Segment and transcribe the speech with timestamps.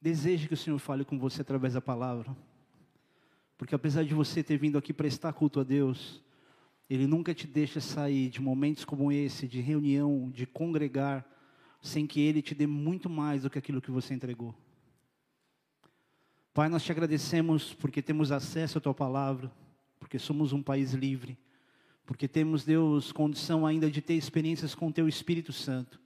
[0.00, 2.34] deseje que o Senhor fale com você através da palavra.
[3.58, 6.22] Porque apesar de você ter vindo aqui prestar culto a Deus,
[6.88, 11.26] Ele nunca te deixa sair de momentos como esse, de reunião, de congregar,
[11.82, 14.54] sem que Ele te dê muito mais do que aquilo que você entregou.
[16.54, 19.52] Pai, nós te agradecemos porque temos acesso à Tua palavra,
[19.98, 21.38] porque somos um país livre,
[22.06, 26.00] porque temos, Deus, condição ainda de ter experiências com o Teu Espírito Santo.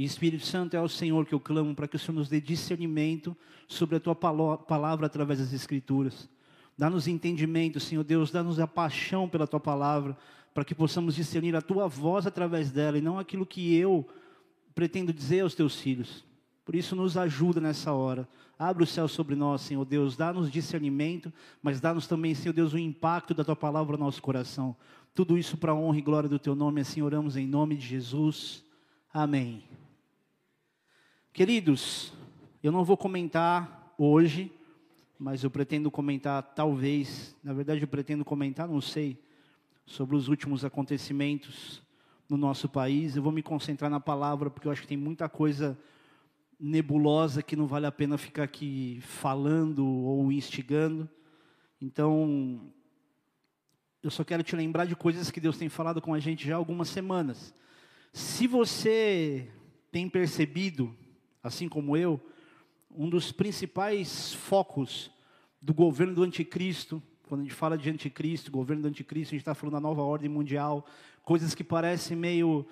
[0.00, 2.40] E Espírito Santo é o Senhor que eu clamo para que o Senhor nos dê
[2.40, 3.36] discernimento
[3.68, 6.26] sobre a tua palavra através das Escrituras.
[6.74, 10.16] Dá-nos entendimento, Senhor Deus, dá-nos a paixão pela tua palavra,
[10.54, 14.08] para que possamos discernir a tua voz através dela e não aquilo que eu
[14.74, 16.24] pretendo dizer aos teus filhos.
[16.64, 18.26] Por isso, nos ajuda nessa hora.
[18.58, 20.16] Abre o céu sobre nós, Senhor Deus.
[20.16, 21.30] Dá-nos discernimento,
[21.62, 24.74] mas dá-nos também, Senhor Deus, o impacto da tua palavra no nosso coração.
[25.14, 26.80] Tudo isso para a honra e glória do teu nome.
[26.80, 28.64] Assim oramos em nome de Jesus.
[29.12, 29.62] Amém.
[31.32, 32.12] Queridos,
[32.60, 34.52] eu não vou comentar hoje,
[35.16, 39.16] mas eu pretendo comentar talvez, na verdade eu pretendo comentar, não sei,
[39.86, 41.82] sobre os últimos acontecimentos
[42.28, 43.14] no nosso país.
[43.14, 45.78] Eu vou me concentrar na palavra porque eu acho que tem muita coisa
[46.58, 51.08] nebulosa que não vale a pena ficar aqui falando ou instigando.
[51.80, 52.72] Então,
[54.02, 56.56] eu só quero te lembrar de coisas que Deus tem falado com a gente já
[56.56, 57.54] há algumas semanas.
[58.12, 59.48] Se você
[59.92, 60.92] tem percebido
[61.42, 62.20] assim como eu,
[62.90, 65.10] um dos principais focos
[65.60, 69.42] do governo do anticristo, quando a gente fala de anticristo, governo do anticristo, a gente
[69.42, 70.84] está falando da nova ordem mundial,
[71.22, 72.66] coisas que parecem meio,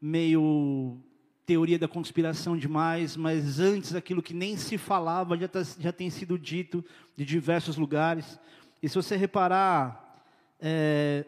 [0.00, 0.96] meio
[1.44, 6.08] teoria da conspiração demais, mas antes aquilo que nem se falava já, tá, já tem
[6.10, 6.84] sido dito
[7.16, 8.38] de diversos lugares.
[8.82, 10.22] E se você reparar,
[10.60, 11.24] é,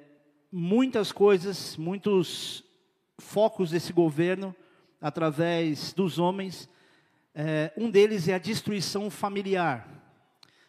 [0.51, 2.65] muitas coisas, muitos
[3.19, 4.55] focos desse governo,
[5.01, 6.69] através dos homens,
[7.39, 9.87] é, um deles é a destruição familiar.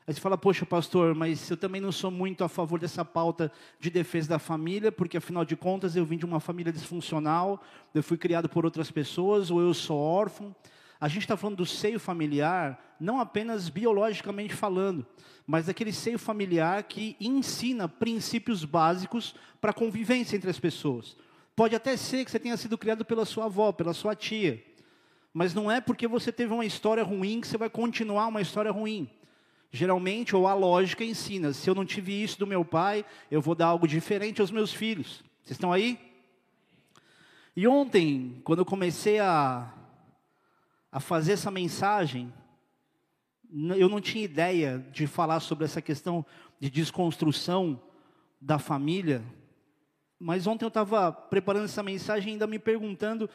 [0.06, 3.50] Aí você fala, poxa, pastor, mas eu também não sou muito a favor dessa pauta
[3.80, 7.64] de defesa da família, porque afinal de contas eu vim de uma família disfuncional,
[7.96, 10.53] eu fui criado por outras pessoas, ou eu sou órfão.
[11.00, 15.06] A gente está falando do seio familiar, não apenas biologicamente falando,
[15.46, 21.16] mas daquele seio familiar que ensina princípios básicos para a convivência entre as pessoas.
[21.56, 24.62] Pode até ser que você tenha sido criado pela sua avó, pela sua tia,
[25.38, 28.72] mas não é porque você teve uma história ruim que você vai continuar uma história
[28.72, 29.08] ruim.
[29.72, 33.53] Geralmente, ou a lógica ensina: se eu não tive isso do meu pai, eu vou
[33.53, 35.24] dar algo diferente aos meus filhos.
[35.44, 36.00] Vocês estão aí?
[37.56, 39.72] E ontem, quando eu comecei a,
[40.92, 42.34] a fazer essa mensagem,
[43.78, 46.26] eu não tinha ideia de falar sobre essa questão
[46.59, 47.80] de desconstrução
[48.42, 49.22] da família.
[50.20, 53.30] Mas ontem eu estava preparando essa mensagem ainda me perguntando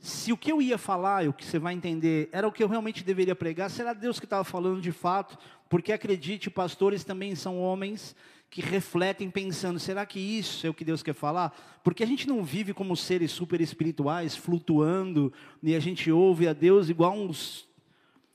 [0.00, 2.68] se o que eu ia falar, o que você vai entender, era o que eu
[2.68, 5.38] realmente deveria pregar, será Deus que estava falando de fato?
[5.68, 8.16] Porque acredite, pastores também são homens
[8.48, 11.54] que refletem pensando, será que isso é o que Deus quer falar?
[11.84, 15.30] Porque a gente não vive como seres super espirituais, flutuando,
[15.62, 17.68] e a gente ouve a Deus igual uns,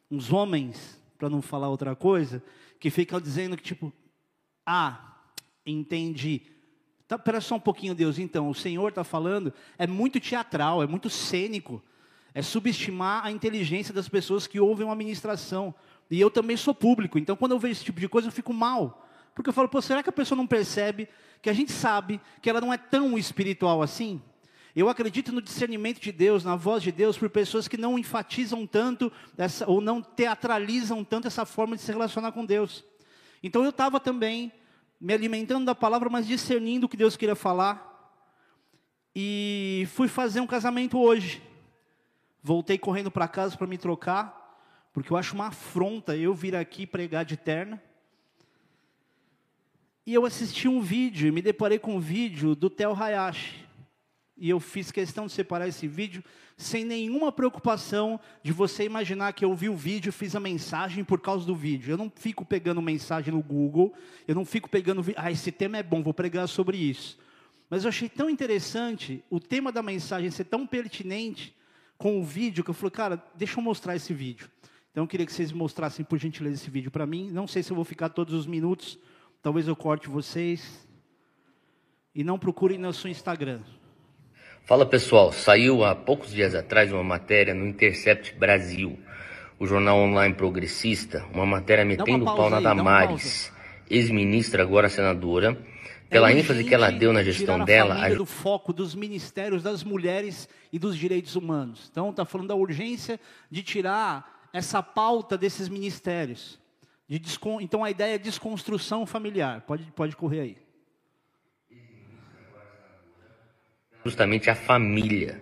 [0.10, 2.44] uns homens, para não falar outra coisa,
[2.80, 3.92] que ficam dizendo que tipo,
[4.64, 5.18] ah,
[5.66, 6.44] entendi,
[7.08, 8.18] Tá, espera só um pouquinho, Deus.
[8.18, 11.82] Então, o Senhor está falando, é muito teatral, é muito cênico.
[12.34, 15.74] É subestimar a inteligência das pessoas que ouvem uma ministração.
[16.10, 18.54] E eu também sou público, então quando eu vejo esse tipo de coisa, eu fico
[18.54, 19.08] mal.
[19.34, 21.08] Porque eu falo, pô, será que a pessoa não percebe
[21.42, 24.22] que a gente sabe que ela não é tão espiritual assim?
[24.76, 28.68] Eu acredito no discernimento de Deus, na voz de Deus, por pessoas que não enfatizam
[28.68, 32.84] tanto, essa, ou não teatralizam tanto essa forma de se relacionar com Deus.
[33.42, 34.52] Então eu estava também
[35.00, 37.94] me alimentando da palavra, mas discernindo o que Deus queria falar.
[39.16, 41.42] E fui fazer um casamento hoje.
[42.42, 44.60] Voltei correndo para casa para me trocar,
[44.94, 47.82] porque eu acho uma afronta eu vir aqui pregar de terna.
[50.06, 53.66] E eu assisti um vídeo, me deparei com um vídeo do Tel Hayashi.
[54.38, 56.24] E eu fiz questão de separar esse vídeo
[56.58, 61.20] sem nenhuma preocupação de você imaginar que eu vi o vídeo fiz a mensagem por
[61.20, 61.92] causa do vídeo.
[61.92, 63.94] Eu não fico pegando mensagem no Google,
[64.28, 67.20] eu não fico pegando, ah, esse tema é bom, vou pregar sobre isso.
[67.70, 71.56] Mas eu achei tão interessante o tema da mensagem ser tão pertinente
[71.98, 74.50] com o vídeo que eu falei, cara, deixa eu mostrar esse vídeo.
[74.92, 77.30] Então eu queria que vocês mostrassem por gentileza esse vídeo para mim.
[77.30, 78.98] Não sei se eu vou ficar todos os minutos,
[79.42, 80.88] talvez eu corte vocês.
[82.14, 83.60] E não procurem no seu Instagram.
[84.66, 88.98] Fala pessoal, saiu há poucos dias atrás uma matéria no Intercept Brasil,
[89.60, 93.54] o jornal online progressista, uma matéria metendo pau na Damares,
[93.88, 95.56] ex-ministra, agora senadora,
[96.10, 98.04] pela é ênfase que ela deu na gestão dela.
[98.04, 101.88] A do foco dos ministérios das mulheres e dos direitos humanos.
[101.92, 103.20] Então está falando da urgência
[103.52, 106.60] de tirar essa pauta desses ministérios.
[107.08, 107.22] De
[107.62, 109.62] então a ideia é desconstrução familiar.
[109.62, 110.65] Pode, pode correr aí.
[114.06, 115.42] Justamente a família.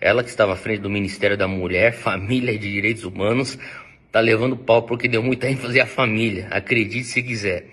[0.00, 3.58] Ela que estava à frente do Ministério da Mulher, Família e de Direitos Humanos,
[4.06, 6.48] está levando pau porque deu muita ênfase à família.
[6.50, 7.66] Acredite se quiser.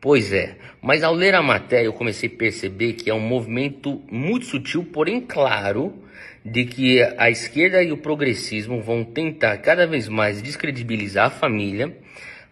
[0.00, 4.02] Pois é, mas ao ler a matéria eu comecei a perceber que é um movimento
[4.10, 5.94] muito sutil, porém claro,
[6.42, 11.94] de que a esquerda e o progressismo vão tentar cada vez mais descredibilizar a família,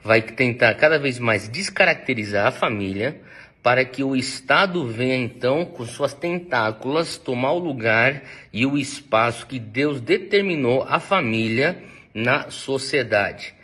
[0.04, 3.18] vai tentar cada vez mais descaracterizar a família,
[3.62, 8.22] para que o Estado venha então com suas tentáculas tomar o lugar
[8.52, 11.82] e o espaço que Deus determinou à família
[12.12, 13.54] na sociedade.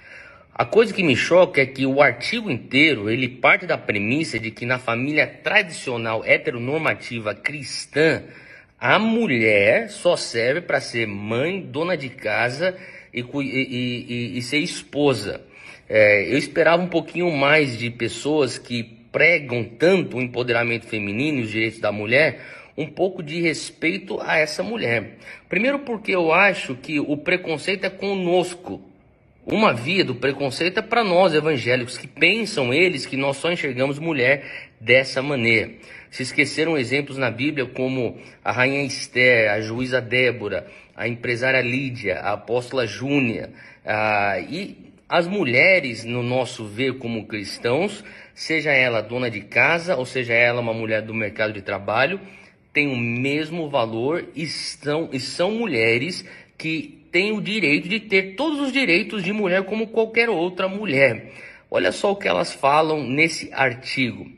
[0.55, 4.51] A coisa que me choca é que o artigo inteiro ele parte da premissa de
[4.51, 8.23] que na família tradicional heteronormativa cristã
[8.79, 12.77] a mulher só serve para ser mãe, dona de casa
[13.13, 15.41] e, e, e, e ser esposa.
[15.89, 21.43] É, eu esperava um pouquinho mais de pessoas que pregam tanto o empoderamento feminino e
[21.43, 22.41] os direitos da mulher,
[22.77, 25.17] um pouco de respeito a essa mulher.
[25.49, 28.81] Primeiro, porque eu acho que o preconceito é conosco.
[29.45, 33.99] Uma via do preconceito é para nós evangélicos que pensam eles que nós só enxergamos
[33.99, 35.71] mulher dessa maneira.
[36.11, 42.21] Se esqueceram exemplos na Bíblia como a rainha Esther, a juíza Débora, a empresária Lídia,
[42.21, 43.51] a apóstola Júnia,
[43.85, 50.05] ah, e as mulheres, no nosso ver como cristãos, seja ela dona de casa ou
[50.05, 52.21] seja ela uma mulher do mercado de trabalho,
[52.75, 56.27] têm o mesmo valor e são, e são mulheres
[56.59, 61.33] que tem o direito de ter todos os direitos de mulher como qualquer outra mulher.
[61.71, 64.31] Olha só o que elas falam nesse artigo.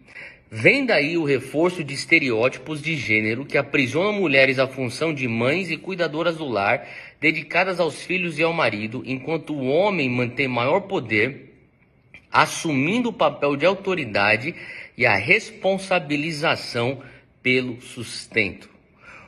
[0.52, 5.70] Vem daí o reforço de estereótipos de gênero que aprisionam mulheres à função de mães
[5.70, 6.86] e cuidadoras do lar,
[7.20, 11.54] dedicadas aos filhos e ao marido, enquanto o homem mantém maior poder,
[12.32, 14.54] assumindo o papel de autoridade
[14.96, 17.02] e a responsabilização
[17.42, 18.70] pelo sustento.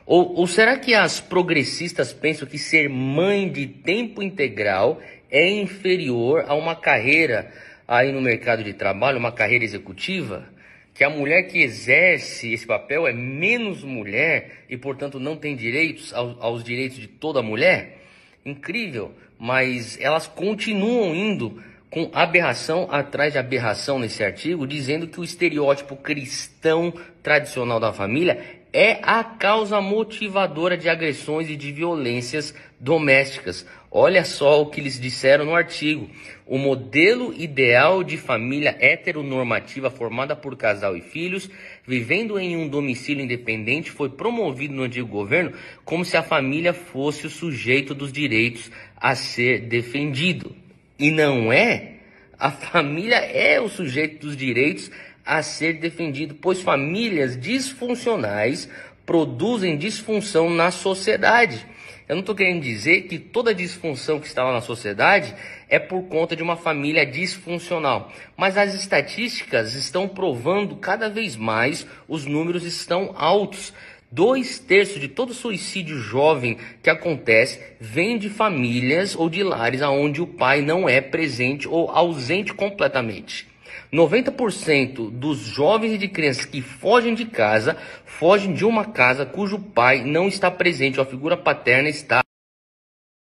[0.05, 4.99] Ou, ou será que as progressistas pensam que ser mãe de tempo integral
[5.29, 7.51] é inferior a uma carreira
[7.87, 10.52] aí no mercado de trabalho, uma carreira executiva?
[10.93, 16.13] Que a mulher que exerce esse papel é menos mulher e, portanto, não tem direitos
[16.13, 17.99] aos, aos direitos de toda mulher?
[18.45, 25.23] Incrível, mas elas continuam indo com aberração atrás de aberração nesse artigo, dizendo que o
[25.23, 33.65] estereótipo cristão tradicional da família é a causa motivadora de agressões e de violências domésticas.
[33.91, 36.09] Olha só o que eles disseram no artigo.
[36.47, 41.47] O modelo ideal de família heteronormativa formada por casal e filhos,
[41.85, 45.53] vivendo em um domicílio independente, foi promovido no antigo governo
[45.85, 50.55] como se a família fosse o sujeito dos direitos a ser defendido.
[50.97, 51.91] E não é.
[52.39, 54.89] A família é o sujeito dos direitos
[55.25, 58.69] a ser defendido, pois famílias disfuncionais
[59.05, 61.65] produzem disfunção na sociedade.
[62.07, 65.33] Eu não estou querendo dizer que toda disfunção que está lá na sociedade
[65.69, 71.87] é por conta de uma família disfuncional, mas as estatísticas estão provando cada vez mais,
[72.07, 73.73] os números estão altos.
[74.11, 80.21] Dois terços de todo suicídio jovem que acontece vem de famílias ou de lares onde
[80.21, 83.52] o pai não é presente ou ausente completamente.
[83.93, 89.59] 90% dos jovens e de crianças que fogem de casa, fogem de uma casa cujo
[89.59, 92.23] pai não está presente, ou a figura paterna está.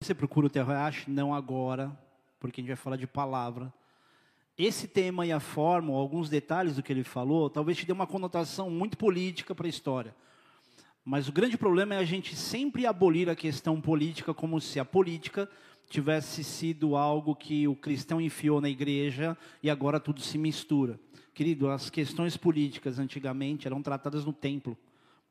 [0.01, 1.12] Você procura o Terrache?
[1.12, 1.91] Não agora,
[2.39, 3.74] porque a gente vai falar de palavra.
[4.58, 8.08] Esse tema e a forma, alguns detalhes do que ele falou, talvez te dê uma
[8.08, 10.15] conotação muito política para a história.
[11.03, 14.86] Mas o grande problema é a gente sempre abolir a questão política como se a
[14.86, 15.50] política
[15.89, 20.99] tivesse sido algo que o cristão enfiou na igreja e agora tudo se mistura.
[21.33, 24.77] Querido, as questões políticas antigamente eram tratadas no templo.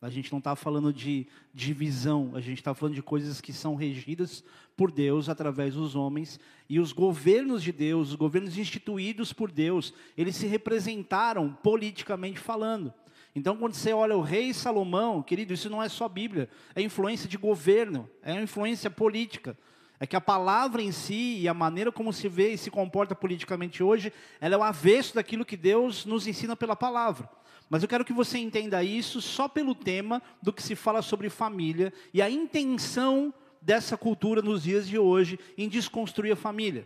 [0.00, 3.76] A gente não está falando de divisão, a gente está falando de coisas que são
[3.76, 4.42] regidas
[4.76, 6.40] por Deus através dos homens.
[6.68, 12.92] E os governos de Deus, os governos instituídos por Deus, eles se representaram politicamente falando.
[13.32, 17.28] Então, quando você olha o rei Salomão, querido, isso não é só Bíblia, é influência
[17.28, 19.56] de governo, é influência política.
[20.02, 23.14] É que a palavra em si e a maneira como se vê e se comporta
[23.14, 27.30] politicamente hoje, ela é o avesso daquilo que Deus nos ensina pela palavra.
[27.70, 31.30] Mas eu quero que você entenda isso só pelo tema do que se fala sobre
[31.30, 36.84] família e a intenção dessa cultura nos dias de hoje em desconstruir a família.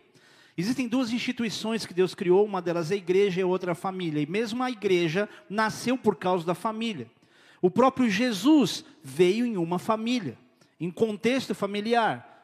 [0.54, 4.20] Existem duas instituições que Deus criou, uma delas é a igreja e outra a família.
[4.20, 7.10] E mesmo a igreja nasceu por causa da família.
[7.62, 10.36] O próprio Jesus veio em uma família,
[10.78, 12.35] em contexto familiar.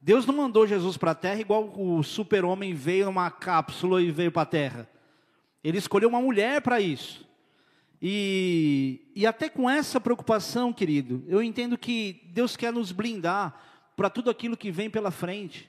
[0.00, 4.30] Deus não mandou Jesus para a terra igual o super-homem veio numa cápsula e veio
[4.30, 4.88] para a terra.
[5.62, 7.26] Ele escolheu uma mulher para isso.
[8.00, 13.60] E, e até com essa preocupação, querido, eu entendo que Deus quer nos blindar
[13.96, 15.68] para tudo aquilo que vem pela frente.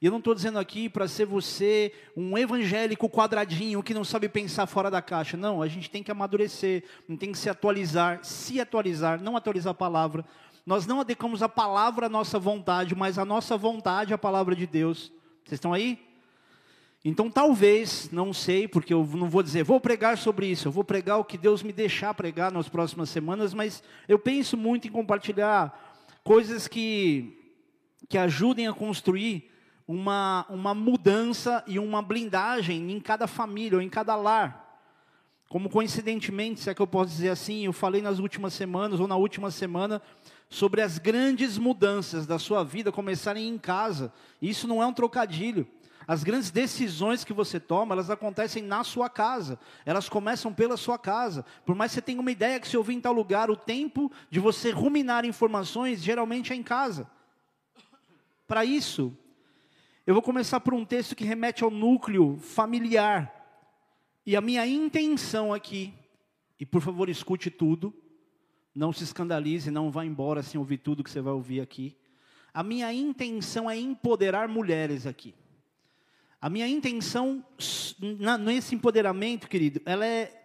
[0.00, 4.28] E eu não estou dizendo aqui para ser você um evangélico quadradinho que não sabe
[4.28, 5.36] pensar fora da caixa.
[5.36, 6.84] Não, a gente tem que amadurecer,
[7.18, 10.24] tem que se atualizar, se atualizar, não atualizar a palavra.
[10.68, 14.66] Nós não adequamos a palavra à nossa vontade, mas a nossa vontade à palavra de
[14.66, 15.10] Deus.
[15.42, 15.98] Vocês estão aí?
[17.02, 20.84] Então, talvez, não sei, porque eu não vou dizer, vou pregar sobre isso, eu vou
[20.84, 24.90] pregar o que Deus me deixar pregar nas próximas semanas, mas eu penso muito em
[24.90, 27.56] compartilhar coisas que,
[28.06, 29.50] que ajudem a construir
[29.86, 34.68] uma, uma mudança e uma blindagem em cada família ou em cada lar.
[35.48, 39.08] Como coincidentemente, se é que eu posso dizer assim, eu falei nas últimas semanas ou
[39.08, 40.02] na última semana
[40.48, 44.12] sobre as grandes mudanças da sua vida começarem em casa.
[44.40, 45.66] Isso não é um trocadilho.
[46.06, 49.58] As grandes decisões que você toma, elas acontecem na sua casa.
[49.84, 51.44] Elas começam pela sua casa.
[51.66, 54.10] Por mais que você tenha uma ideia que se ouvir em tal lugar, o tempo
[54.30, 57.10] de você ruminar informações geralmente é em casa.
[58.46, 59.14] Para isso,
[60.06, 63.34] eu vou começar por um texto que remete ao núcleo familiar.
[64.24, 65.92] E a minha intenção aqui,
[66.58, 67.94] e por favor escute tudo,
[68.78, 71.96] não se escandalize, não vá embora sem ouvir tudo que você vai ouvir aqui.
[72.54, 75.34] A minha intenção é empoderar mulheres aqui.
[76.40, 77.44] A minha intenção
[78.40, 80.44] nesse empoderamento, querido, ela é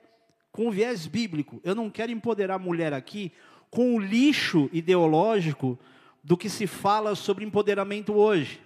[0.52, 1.62] com viés bíblico.
[1.64, 3.32] Eu não quero empoderar mulher aqui
[3.70, 5.78] com o lixo ideológico
[6.24, 8.60] do que se fala sobre empoderamento hoje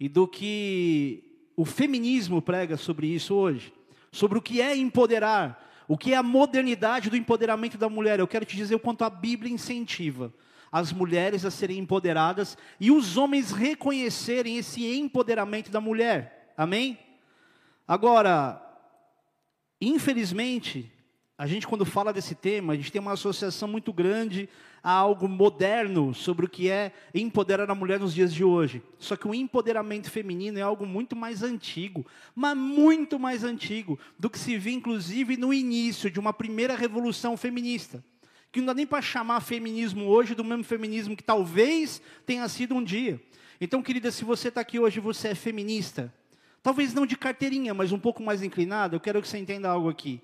[0.00, 1.22] e do que
[1.54, 3.74] o feminismo prega sobre isso hoje,
[4.10, 8.18] sobre o que é empoderar, o que é a modernidade do empoderamento da mulher.
[8.18, 10.32] Eu quero te dizer o quanto a Bíblia incentiva
[10.70, 16.52] as mulheres a serem empoderadas e os homens reconhecerem esse empoderamento da mulher.
[16.56, 16.98] Amém?
[17.86, 18.60] Agora,
[19.80, 20.92] infelizmente,
[21.38, 24.48] a gente quando fala desse tema, a gente tem uma associação muito grande
[24.82, 28.82] a algo moderno sobre o que é empoderar a mulher nos dias de hoje.
[28.98, 34.30] Só que o empoderamento feminino é algo muito mais antigo, mas muito mais antigo do
[34.30, 38.02] que se vê inclusive no início de uma primeira revolução feminista.
[38.50, 42.74] Que não dá nem para chamar feminismo hoje do mesmo feminismo que talvez tenha sido
[42.74, 43.20] um dia.
[43.60, 46.12] Então, querida, se você está aqui hoje, você é feminista.
[46.62, 48.96] Talvez não de carteirinha, mas um pouco mais inclinada.
[48.96, 50.22] Eu quero que você entenda algo aqui.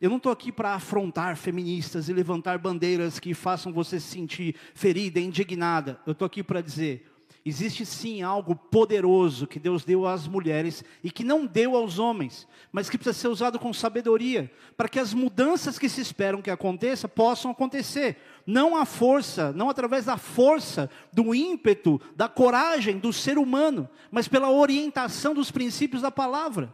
[0.00, 4.54] Eu não estou aqui para afrontar feministas e levantar bandeiras que façam você se sentir
[4.74, 6.00] ferida, indignada.
[6.06, 7.06] Eu estou aqui para dizer:
[7.46, 12.48] Existe sim algo poderoso que Deus deu às mulheres e que não deu aos homens,
[12.72, 16.50] mas que precisa ser usado com sabedoria, para que as mudanças que se esperam que
[16.50, 18.16] aconteça possam acontecer.
[18.46, 24.26] Não a força, não através da força, do ímpeto, da coragem do ser humano, mas
[24.26, 26.72] pela orientação dos princípios da palavra.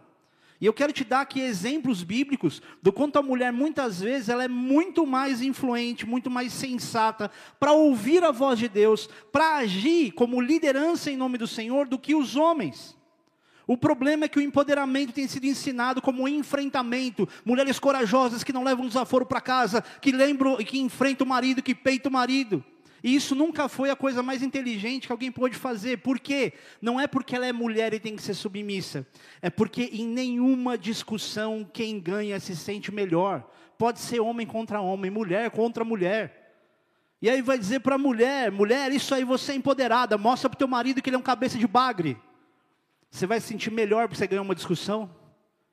[0.60, 4.44] E eu quero te dar aqui exemplos bíblicos do quanto a mulher muitas vezes ela
[4.44, 10.12] é muito mais influente, muito mais sensata para ouvir a voz de Deus, para agir
[10.12, 12.94] como liderança em nome do Senhor do que os homens.
[13.66, 17.26] O problema é que o empoderamento tem sido ensinado como enfrentamento.
[17.44, 21.74] Mulheres corajosas que não levam desaforo para casa, que lembram, que enfrentam o marido, que
[21.74, 22.64] peitam o marido.
[23.02, 25.98] E isso nunca foi a coisa mais inteligente que alguém pôde fazer.
[25.98, 26.52] Por quê?
[26.80, 29.06] Não é porque ela é mulher e tem que ser submissa.
[29.40, 33.48] É porque em nenhuma discussão quem ganha se sente melhor.
[33.78, 36.40] Pode ser homem contra homem, mulher contra mulher.
[37.22, 40.56] E aí vai dizer para a mulher, mulher, isso aí você é empoderada, mostra para
[40.56, 42.16] o teu marido que ele é um cabeça de bagre.
[43.10, 45.10] Você vai se sentir melhor porque você ganhar uma discussão?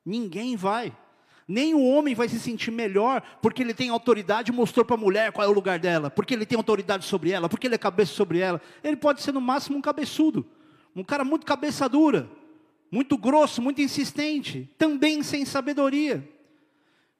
[0.06, 0.96] Ninguém vai.
[1.48, 5.00] Nem o homem vai se sentir melhor porque ele tem autoridade e mostrou para a
[5.00, 7.78] mulher qual é o lugar dela, porque ele tem autoridade sobre ela, porque ele é
[7.78, 8.62] cabeça sobre ela.
[8.84, 10.46] Ele pode ser no máximo um cabeçudo,
[10.94, 12.30] um cara muito cabeça dura,
[12.92, 16.28] muito grosso, muito insistente, também sem sabedoria.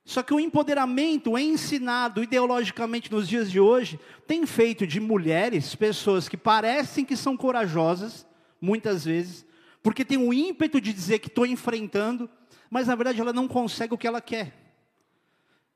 [0.04, 6.30] Só que o empoderamento ensinado ideologicamente nos dias de hoje tem feito de mulheres pessoas
[6.30, 8.26] que parecem que são corajosas,
[8.60, 9.46] muitas vezes,
[9.84, 12.30] porque tem o ímpeto de dizer que estou enfrentando,
[12.70, 14.54] mas na verdade ela não consegue o que ela quer.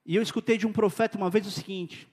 [0.05, 2.07] E eu escutei de um profeta uma vez o seguinte: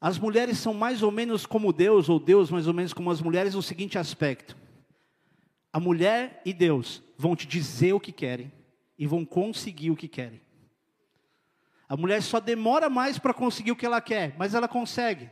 [0.00, 3.20] as mulheres são mais ou menos como Deus, ou Deus mais ou menos como as
[3.20, 4.56] mulheres, no seguinte aspecto:
[5.72, 8.52] a mulher e Deus vão te dizer o que querem
[8.98, 10.40] e vão conseguir o que querem.
[11.88, 15.30] A mulher só demora mais para conseguir o que ela quer, mas ela consegue.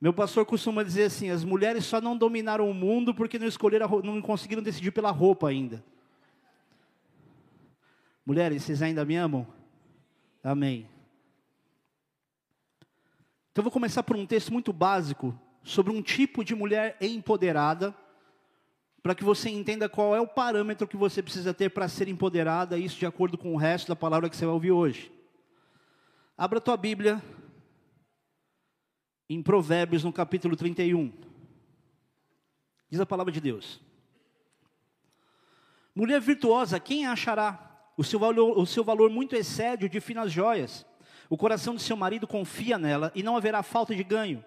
[0.00, 4.00] Meu pastor costuma dizer assim: as mulheres só não dominaram o mundo porque não escolheram,
[4.02, 5.84] não conseguiram decidir pela roupa ainda.
[8.24, 9.46] Mulheres, vocês ainda me amam?
[10.42, 10.88] Amém.
[13.52, 17.94] Então vou começar por um texto muito básico sobre um tipo de mulher empoderada
[19.02, 22.78] para que você entenda qual é o parâmetro que você precisa ter para ser empoderada,
[22.78, 25.10] isso de acordo com o resto da palavra que você vai ouvir hoje.
[26.36, 27.22] Abra a tua Bíblia
[29.28, 31.12] em Provérbios, no capítulo 31.
[32.90, 33.80] Diz a palavra de Deus.
[35.94, 37.69] Mulher virtuosa, quem achará?
[38.00, 40.86] O seu, valor, o seu valor muito excede o de finas joias.
[41.28, 44.42] O coração do seu marido confia nela e não haverá falta de ganho.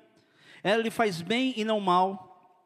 [0.64, 2.66] Ela lhe faz bem e não mal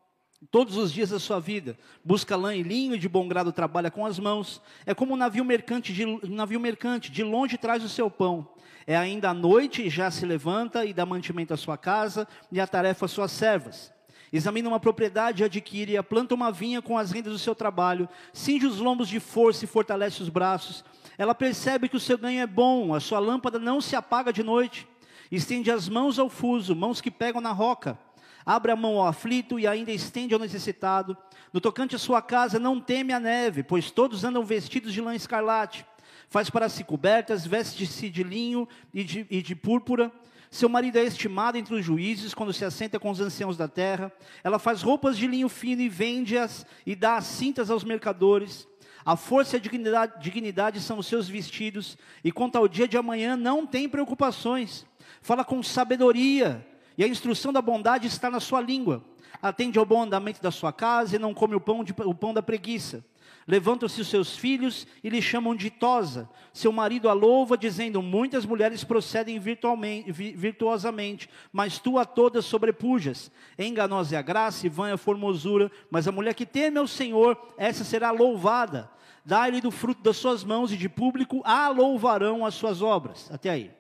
[0.50, 1.78] todos os dias da sua vida.
[2.06, 4.62] Busca lã e linho e de bom grado trabalha com as mãos.
[4.86, 8.48] É como um navio mercante, de, um navio mercante, de longe traz o seu pão.
[8.86, 12.62] É ainda à noite e já se levanta e dá mantimento à sua casa e
[12.62, 13.92] a tarefa às suas servas.
[14.32, 18.66] Examina uma propriedade e adquire, planta uma vinha com as rendas do seu trabalho, cinge
[18.66, 20.84] os lombos de força e fortalece os braços.
[21.18, 24.44] Ela percebe que o seu ganho é bom, a sua lâmpada não se apaga de
[24.44, 24.88] noite.
[25.32, 27.98] Estende as mãos ao fuso, mãos que pegam na roca.
[28.46, 31.18] Abre a mão ao aflito e ainda estende ao necessitado.
[31.52, 35.16] No tocante à sua casa, não teme a neve, pois todos andam vestidos de lã
[35.16, 35.86] escarlate.
[36.30, 40.12] Faz para si cobertas, veste-se de linho e de, e de púrpura.
[40.50, 44.12] Seu marido é estimado entre os juízes quando se assenta com os anciãos da terra.
[44.44, 48.68] Ela faz roupas de linho fino e vende-as e dá as cintas aos mercadores.
[49.06, 52.98] A força e a dignidade, dignidade são os seus vestidos, e quanto ao dia de
[52.98, 54.86] amanhã não tem preocupações.
[55.22, 56.66] Fala com sabedoria,
[56.98, 59.02] e a instrução da bondade está na sua língua.
[59.42, 62.34] Atende ao bom andamento da sua casa e não come o pão, de, o pão
[62.34, 63.02] da preguiça.
[63.48, 66.30] Levantam-se os seus filhos e lhe chamam de tosa.
[66.52, 73.32] Seu marido a louva, dizendo: Muitas mulheres procedem virtuosamente, mas tu a todas sobrepujas.
[73.58, 76.88] Enganosa é a graça e vã é a formosura, mas a mulher que teme ao
[76.88, 78.92] Senhor, essa será louvada.
[79.24, 83.30] Dá-lhe do fruto das suas mãos e de público a louvarão as suas obras.
[83.32, 83.72] Até aí.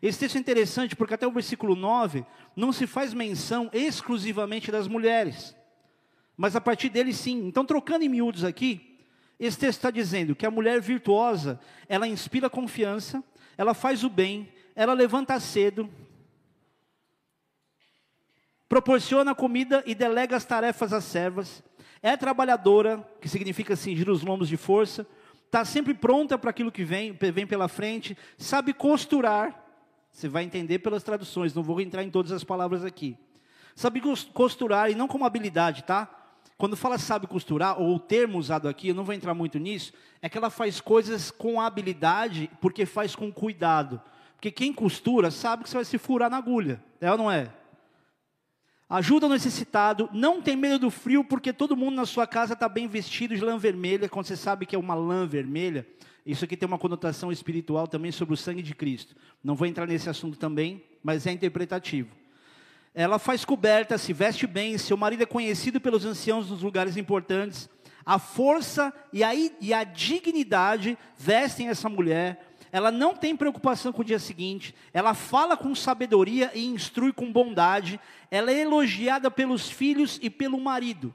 [0.00, 2.24] Esse texto é interessante porque até o versículo 9
[2.54, 5.54] não se faz menção exclusivamente das mulheres,
[6.36, 7.46] mas a partir dele sim.
[7.46, 8.89] Então, trocando em miúdos aqui,
[9.40, 13.24] esse texto está dizendo que a mulher virtuosa, ela inspira confiança,
[13.56, 15.88] ela faz o bem, ela levanta cedo,
[18.68, 21.62] proporciona comida e delega as tarefas às servas,
[22.02, 25.06] é trabalhadora, que significa cingir os lombos de força,
[25.46, 29.66] está sempre pronta para aquilo que vem, vem pela frente, sabe costurar,
[30.12, 33.16] você vai entender pelas traduções, não vou entrar em todas as palavras aqui.
[33.74, 34.02] Sabe
[34.34, 36.19] costurar, e não como habilidade, tá?
[36.60, 39.94] Quando fala sabe costurar, ou o termo usado aqui, eu não vou entrar muito nisso,
[40.20, 43.98] é que ela faz coisas com habilidade, porque faz com cuidado.
[44.34, 47.50] Porque quem costura sabe que você vai se furar na agulha, é ou não é?
[48.90, 52.68] Ajuda o necessitado, não tem medo do frio, porque todo mundo na sua casa está
[52.68, 55.86] bem vestido de lã vermelha, quando você sabe que é uma lã vermelha.
[56.26, 59.16] Isso aqui tem uma conotação espiritual também sobre o sangue de Cristo.
[59.42, 62.19] Não vou entrar nesse assunto também, mas é interpretativo.
[62.94, 67.68] Ela faz coberta, se veste bem, seu marido é conhecido pelos anciãos nos lugares importantes.
[68.04, 72.48] A força e a, e a dignidade vestem essa mulher.
[72.72, 74.74] Ela não tem preocupação com o dia seguinte.
[74.92, 78.00] Ela fala com sabedoria e instrui com bondade.
[78.30, 81.14] Ela é elogiada pelos filhos e pelo marido.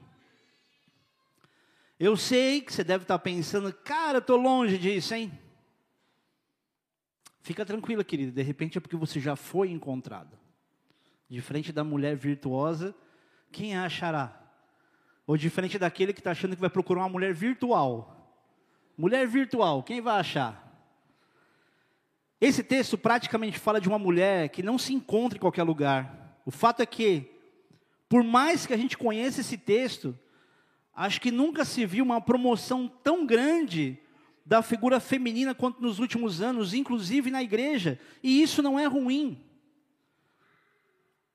[1.98, 5.32] Eu sei que você deve estar pensando, cara, estou longe disso, hein?
[7.40, 10.45] Fica tranquila, querida, de repente é porque você já foi encontrada
[11.28, 12.94] diferente da mulher virtuosa,
[13.50, 14.40] quem a achará?
[15.26, 18.12] Ou diferente daquele que está achando que vai procurar uma mulher virtual.
[18.96, 20.62] Mulher virtual, quem vai achar?
[22.40, 26.38] Esse texto praticamente fala de uma mulher que não se encontra em qualquer lugar.
[26.44, 27.30] O fato é que,
[28.08, 30.16] por mais que a gente conheça esse texto,
[30.94, 33.98] acho que nunca se viu uma promoção tão grande
[34.44, 37.98] da figura feminina quanto nos últimos anos, inclusive na igreja.
[38.22, 39.44] E isso não é ruim.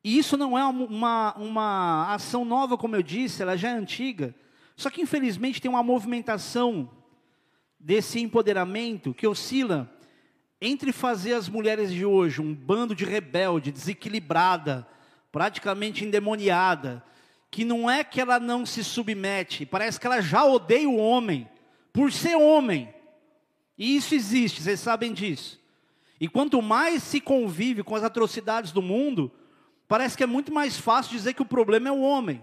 [0.04, 4.34] E isso não é uma, uma ação nova, como eu disse, ela já é antiga.
[4.76, 6.90] Só que infelizmente tem uma movimentação
[7.80, 9.92] desse empoderamento que oscila
[10.60, 14.88] entre fazer as mulheres de hoje um bando de rebelde, desequilibrada,
[15.32, 17.04] praticamente endemoniada,
[17.50, 21.50] que não é que ela não se submete, parece que ela já odeia o homem,
[21.92, 22.94] por ser homem.
[23.78, 25.60] E isso existe, vocês sabem disso.
[26.20, 29.32] E quanto mais se convive com as atrocidades do mundo,
[29.92, 32.42] Parece que é muito mais fácil dizer que o problema é o homem.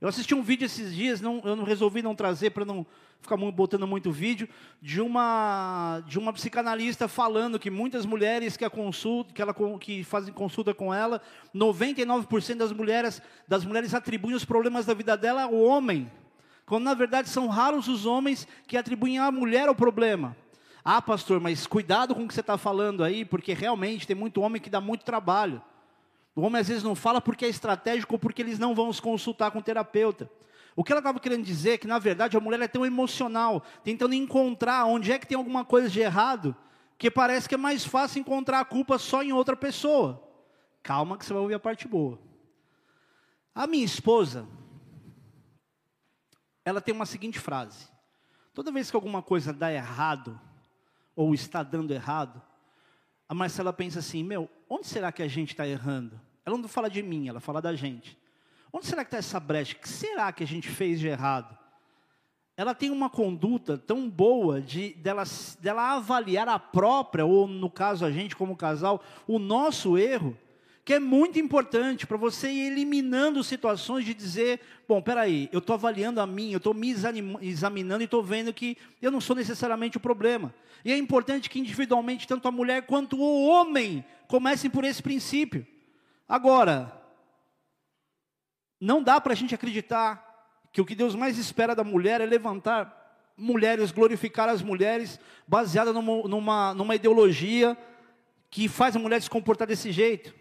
[0.00, 2.84] Eu assisti um vídeo esses dias, não, eu não resolvi não trazer para não
[3.20, 4.48] ficar botando muito vídeo,
[4.82, 10.02] de uma, de uma psicanalista falando que muitas mulheres que, a consulta, que, ela, que
[10.02, 11.22] fazem consulta com ela,
[11.54, 16.10] 99% das mulheres, das mulheres atribuem os problemas da vida dela ao homem.
[16.66, 20.36] Quando na verdade são raros os homens que atribuem à mulher o problema.
[20.84, 24.40] Ah, pastor, mas cuidado com o que você está falando aí, porque realmente tem muito
[24.40, 25.62] homem que dá muito trabalho.
[26.38, 29.02] O homem às vezes não fala porque é estratégico ou porque eles não vão se
[29.02, 30.30] consultar com o terapeuta.
[30.76, 33.60] O que ela estava querendo dizer é que, na verdade, a mulher é tão emocional,
[33.82, 36.54] tentando encontrar onde é que tem alguma coisa de errado,
[36.96, 40.22] que parece que é mais fácil encontrar a culpa só em outra pessoa.
[40.80, 42.20] Calma que você vai ouvir a parte boa.
[43.52, 44.46] A minha esposa,
[46.64, 47.88] ela tem uma seguinte frase:
[48.54, 50.40] Toda vez que alguma coisa dá errado,
[51.16, 52.40] ou está dando errado,
[53.28, 56.27] a Marcela pensa assim: Meu, onde será que a gente está errando?
[56.48, 58.16] Ela não fala de mim, ela fala da gente.
[58.72, 59.76] Onde será que está essa brecha?
[59.76, 61.54] O que será que a gente fez de errado?
[62.56, 65.24] Ela tem uma conduta tão boa de dela,
[65.60, 70.34] dela avaliar a própria, ou no caso a gente como casal, o nosso erro,
[70.86, 74.58] que é muito importante para você ir eliminando situações de dizer,
[74.88, 76.88] bom, peraí, eu estou avaliando a mim, eu estou me
[77.42, 80.54] examinando e estou vendo que eu não sou necessariamente o problema.
[80.82, 85.66] E é importante que individualmente, tanto a mulher quanto o homem, comecem por esse princípio.
[86.28, 86.92] Agora,
[88.80, 90.24] não dá para a gente acreditar
[90.72, 92.96] que o que Deus mais espera da mulher é levantar
[93.36, 97.78] mulheres, glorificar as mulheres, baseada numa, numa, numa ideologia
[98.50, 100.34] que faz a mulher se comportar desse jeito.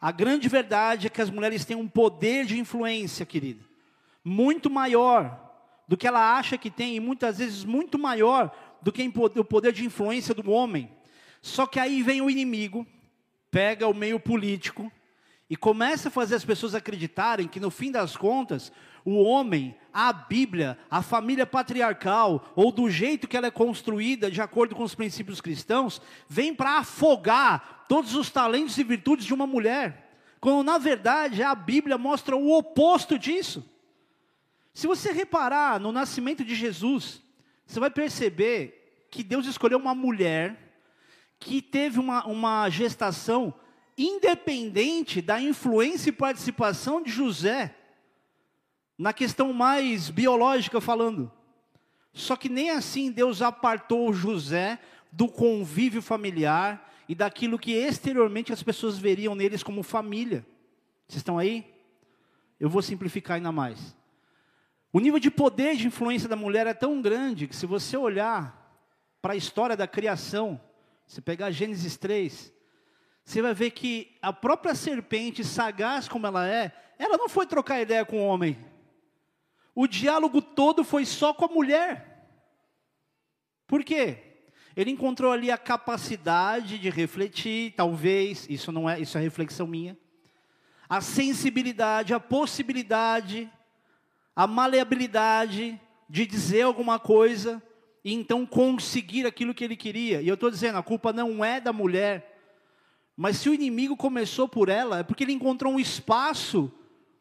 [0.00, 3.64] A grande verdade é que as mulheres têm um poder de influência, querida,
[4.22, 5.40] muito maior
[5.88, 8.50] do que ela acha que tem, e muitas vezes muito maior
[8.82, 10.90] do que o poder de influência do homem.
[11.40, 12.84] Só que aí vem o inimigo,
[13.50, 14.90] pega o meio político,
[15.48, 18.72] e começa a fazer as pessoas acreditarem que no fim das contas,
[19.04, 24.40] o homem, a Bíblia, a família patriarcal, ou do jeito que ela é construída, de
[24.40, 29.46] acordo com os princípios cristãos, vem para afogar todos os talentos e virtudes de uma
[29.46, 30.18] mulher.
[30.40, 33.64] Quando na verdade a Bíblia mostra o oposto disso.
[34.74, 37.22] Se você reparar no nascimento de Jesus,
[37.64, 40.66] você vai perceber que Deus escolheu uma mulher
[41.38, 43.54] que teve uma, uma gestação
[43.96, 47.74] independente da influência e participação de José
[48.98, 51.30] na questão mais biológica falando.
[52.12, 54.78] Só que nem assim Deus apartou José
[55.12, 60.46] do convívio familiar e daquilo que exteriormente as pessoas veriam neles como família.
[61.06, 61.64] Vocês estão aí?
[62.58, 63.94] Eu vou simplificar ainda mais.
[64.92, 68.66] O nível de poder de influência da mulher é tão grande que se você olhar
[69.20, 70.60] para a história da criação,
[71.06, 72.52] se pegar Gênesis 3,
[73.26, 77.82] você vai ver que a própria serpente, sagaz como ela é, ela não foi trocar
[77.82, 78.56] ideia com o homem.
[79.74, 82.30] O diálogo todo foi só com a mulher.
[83.66, 84.18] Por quê?
[84.76, 89.98] Ele encontrou ali a capacidade de refletir, talvez, isso não é, isso é reflexão minha.
[90.88, 93.50] A sensibilidade, a possibilidade,
[94.36, 97.60] a maleabilidade de dizer alguma coisa
[98.04, 100.22] e então conseguir aquilo que ele queria.
[100.22, 102.35] E eu estou dizendo, a culpa não é da mulher,
[103.16, 106.70] mas se o inimigo começou por ela, é porque ele encontrou um espaço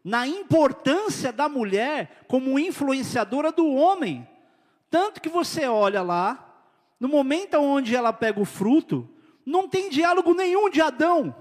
[0.04, 4.28] na importância da mulher como influenciadora do homem.
[4.92, 6.64] Tanto que você olha lá,
[7.00, 9.10] no momento onde ela pega o fruto,
[9.46, 11.34] não tem diálogo nenhum de Adão.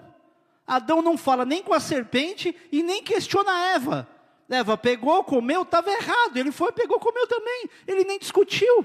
[0.66, 4.08] Adão não fala nem com a serpente e nem questiona Eva.
[4.48, 6.36] Eva pegou, comeu, estava errado.
[6.36, 7.68] Ele foi, pegou, comeu também.
[7.86, 8.84] Ele nem discutiu.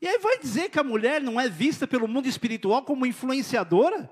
[0.00, 4.10] E aí vai dizer que a mulher não é vista pelo mundo espiritual como influenciadora?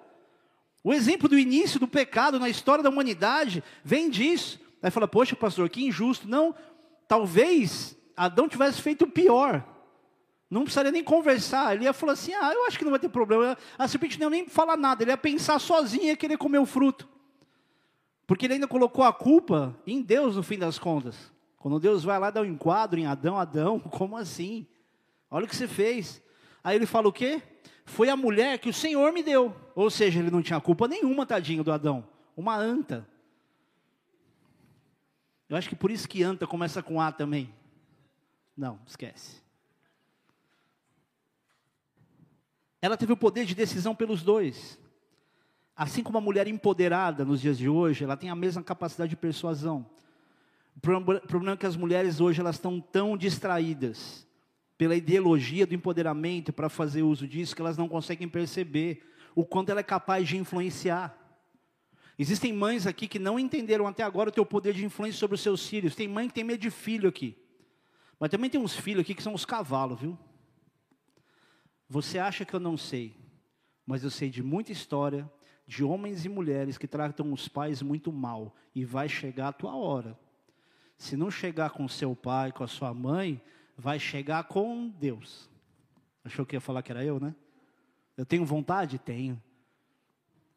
[0.83, 4.59] O exemplo do início do pecado na história da humanidade vem disso.
[4.83, 6.29] Aí fala, poxa, pastor, que injusto.
[6.29, 6.55] Não,
[7.07, 9.65] talvez Adão tivesse feito pior.
[10.51, 11.75] Não precisaria nem conversar.
[11.75, 13.57] Ele ia falar assim: ah, eu acho que não vai ter problema.
[13.79, 15.03] A serpente não ia nem falar nada.
[15.03, 17.09] Ele ia pensar sozinho e querer comer o fruto.
[18.27, 21.33] Porque ele ainda colocou a culpa em Deus no fim das contas.
[21.57, 24.67] Quando Deus vai lá dar um enquadro em Adão, Adão, como assim?
[25.31, 26.23] Olha o que você fez.
[26.65, 27.43] Aí ele fala o quê?
[27.91, 29.55] Foi a mulher que o Senhor me deu.
[29.75, 32.07] Ou seja, ele não tinha culpa nenhuma, tadinho do Adão.
[32.37, 33.07] Uma anta.
[35.49, 37.53] Eu acho que por isso que anta começa com A também.
[38.57, 39.43] Não, esquece.
[42.81, 44.79] Ela teve o poder de decisão pelos dois.
[45.75, 49.17] Assim como a mulher empoderada nos dias de hoje, ela tem a mesma capacidade de
[49.17, 49.85] persuasão.
[50.77, 54.30] O problema é que as mulheres hoje elas estão tão distraídas
[54.81, 59.69] pela ideologia do empoderamento para fazer uso disso, que elas não conseguem perceber o quanto
[59.69, 61.15] ela é capaz de influenciar.
[62.19, 65.43] Existem mães aqui que não entenderam até agora o teu poder de influência sobre os
[65.43, 65.95] seus filhos.
[65.95, 67.37] Tem mãe que tem medo de filho aqui.
[68.19, 70.19] Mas também tem uns filhos aqui que são os cavalos, viu?
[71.87, 73.15] Você acha que eu não sei,
[73.87, 75.31] mas eu sei de muita história
[75.67, 79.77] de homens e mulheres que tratam os pais muito mal e vai chegar a tua
[79.77, 80.19] hora.
[80.97, 83.43] Se não chegar com seu pai, com a sua mãe,
[83.81, 85.49] vai chegar com Deus.
[86.23, 87.35] Achou que ia falar que era eu, né?
[88.17, 88.99] Eu tenho vontade?
[88.99, 89.43] Tenho.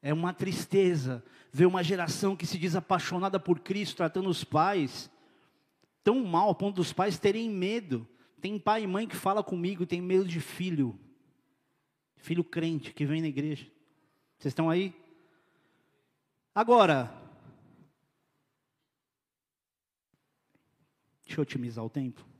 [0.01, 5.09] É uma tristeza ver uma geração que se diz apaixonada por Cristo, tratando os pais
[6.03, 8.05] tão mal a ponto dos pais terem medo.
[8.41, 10.99] Tem pai e mãe que fala comigo, tem medo de filho.
[12.17, 13.65] Filho crente que vem na igreja.
[14.37, 14.93] Vocês estão aí?
[16.53, 17.09] Agora,
[21.23, 22.32] deixa eu otimizar o tempo.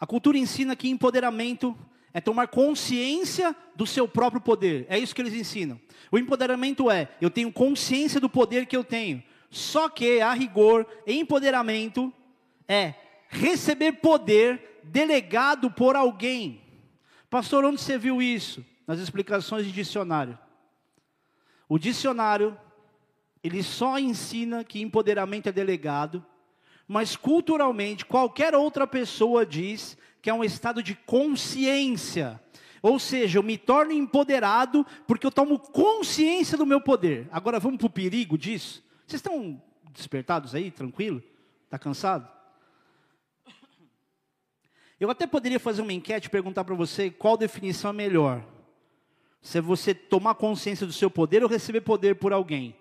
[0.00, 1.76] A cultura ensina que empoderamento
[2.12, 4.86] é tomar consciência do seu próprio poder.
[4.88, 5.78] É isso que eles ensinam.
[6.10, 9.22] O empoderamento é: eu tenho consciência do poder que eu tenho.
[9.50, 12.12] Só que, a rigor, empoderamento
[12.66, 12.94] é
[13.28, 16.62] receber poder delegado por alguém.
[17.28, 18.64] Pastor, onde você viu isso?
[18.86, 20.38] Nas explicações de dicionário.
[21.68, 22.58] O dicionário,
[23.42, 26.24] ele só ensina que empoderamento é delegado,
[26.90, 32.42] mas culturalmente qualquer outra pessoa diz que é um estado de consciência.
[32.82, 37.28] Ou seja, eu me torno empoderado porque eu tomo consciência do meu poder.
[37.30, 38.84] Agora vamos para o perigo disso?
[39.06, 41.22] Vocês estão despertados aí, tranquilo?
[41.64, 42.28] Está cansado?
[44.98, 48.44] Eu até poderia fazer uma enquete e perguntar para você qual definição é melhor.
[49.40, 52.74] Se é você tomar consciência do seu poder ou receber poder por alguém.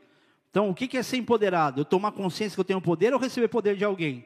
[0.50, 1.82] Então, o que é ser empoderado?
[1.82, 4.26] Eu tomar consciência que eu tenho poder ou receber poder de alguém?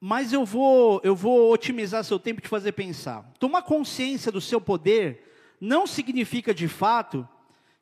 [0.00, 3.22] Mas eu vou, eu vou otimizar seu tempo de fazer pensar.
[3.38, 7.26] Tomar consciência do seu poder não significa de fato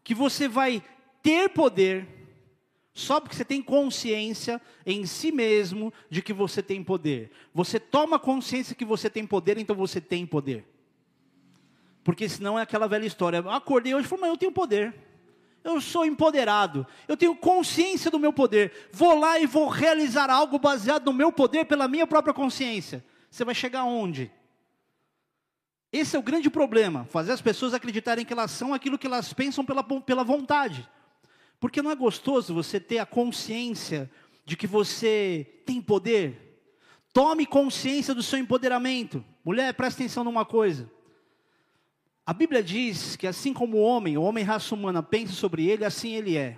[0.05, 0.83] que você vai
[1.23, 2.09] ter poder
[2.95, 7.31] só porque você tem consciência em si mesmo de que você tem poder.
[7.55, 10.67] Você toma consciência que você tem poder, então você tem poder.
[12.05, 13.39] Porque senão é aquela velha história.
[13.39, 14.95] Eu acordei hoje e falei, mas eu tenho poder.
[15.65, 16.87] Eu sou empoderado.
[17.07, 18.89] Eu tenho consciência do meu poder.
[18.93, 23.05] Vou lá e vou realizar algo baseado no meu poder pela minha própria consciência.
[23.31, 24.31] Você vai chegar onde?
[25.93, 27.05] Esse é o grande problema.
[27.05, 30.89] Fazer as pessoas acreditarem que elas são aquilo que elas pensam pela, pela vontade.
[31.61, 34.11] Porque não é gostoso você ter a consciência
[34.45, 36.61] de que você tem poder?
[37.13, 39.25] Tome consciência do seu empoderamento.
[39.45, 40.91] Mulher, presta atenção numa coisa.
[42.25, 45.85] A Bíblia diz que assim como o homem, o homem raça humana pensa sobre ele,
[45.85, 46.57] assim ele é.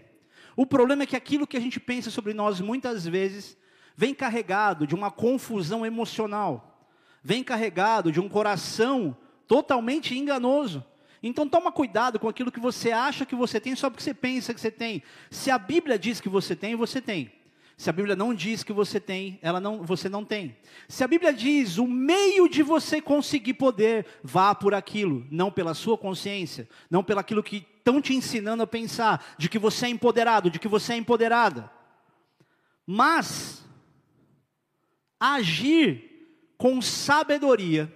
[0.55, 3.57] O problema é que aquilo que a gente pensa sobre nós muitas vezes
[3.97, 6.89] vem carregado de uma confusão emocional,
[7.23, 9.17] vem carregado de um coração
[9.49, 10.85] totalmente enganoso.
[11.23, 14.53] Então toma cuidado com aquilo que você acha que você tem só porque você pensa
[14.53, 15.03] que você tem.
[15.31, 17.33] Se a Bíblia diz que você tem, você tem.
[17.77, 20.57] Se a Bíblia não diz que você tem, ela não, você não tem.
[20.89, 25.75] Se a Bíblia diz o meio de você conseguir poder, vá por aquilo, não pela
[25.75, 29.89] sua consciência, não pelo aquilo que estão te ensinando a pensar, de que você é
[29.89, 31.71] empoderado, de que você é empoderada.
[32.87, 33.65] Mas
[35.19, 37.93] agir com sabedoria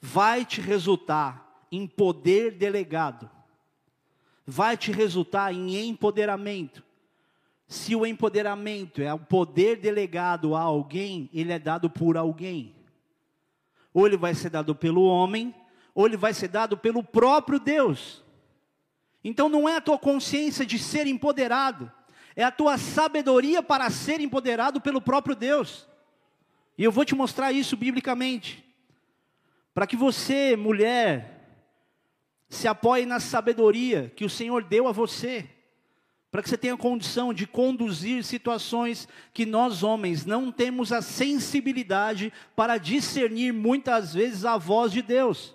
[0.00, 3.30] vai te resultar em poder delegado,
[4.44, 6.84] vai te resultar em empoderamento.
[7.66, 12.74] Se o empoderamento é o poder delegado a alguém, ele é dado por alguém.
[13.92, 15.54] Ou ele vai ser dado pelo homem,
[15.94, 18.22] ou ele vai ser dado pelo próprio Deus.
[19.22, 21.90] Então não é a tua consciência de ser empoderado,
[22.36, 25.88] é a tua sabedoria para ser empoderado pelo próprio Deus.
[26.76, 28.62] E eu vou te mostrar isso biblicamente.
[29.72, 31.34] Para que você, mulher,
[32.48, 35.48] se apoie na sabedoria que o Senhor deu a você,
[36.34, 42.32] para que você tenha condição de conduzir situações que nós homens não temos a sensibilidade
[42.56, 45.54] para discernir muitas vezes a voz de Deus.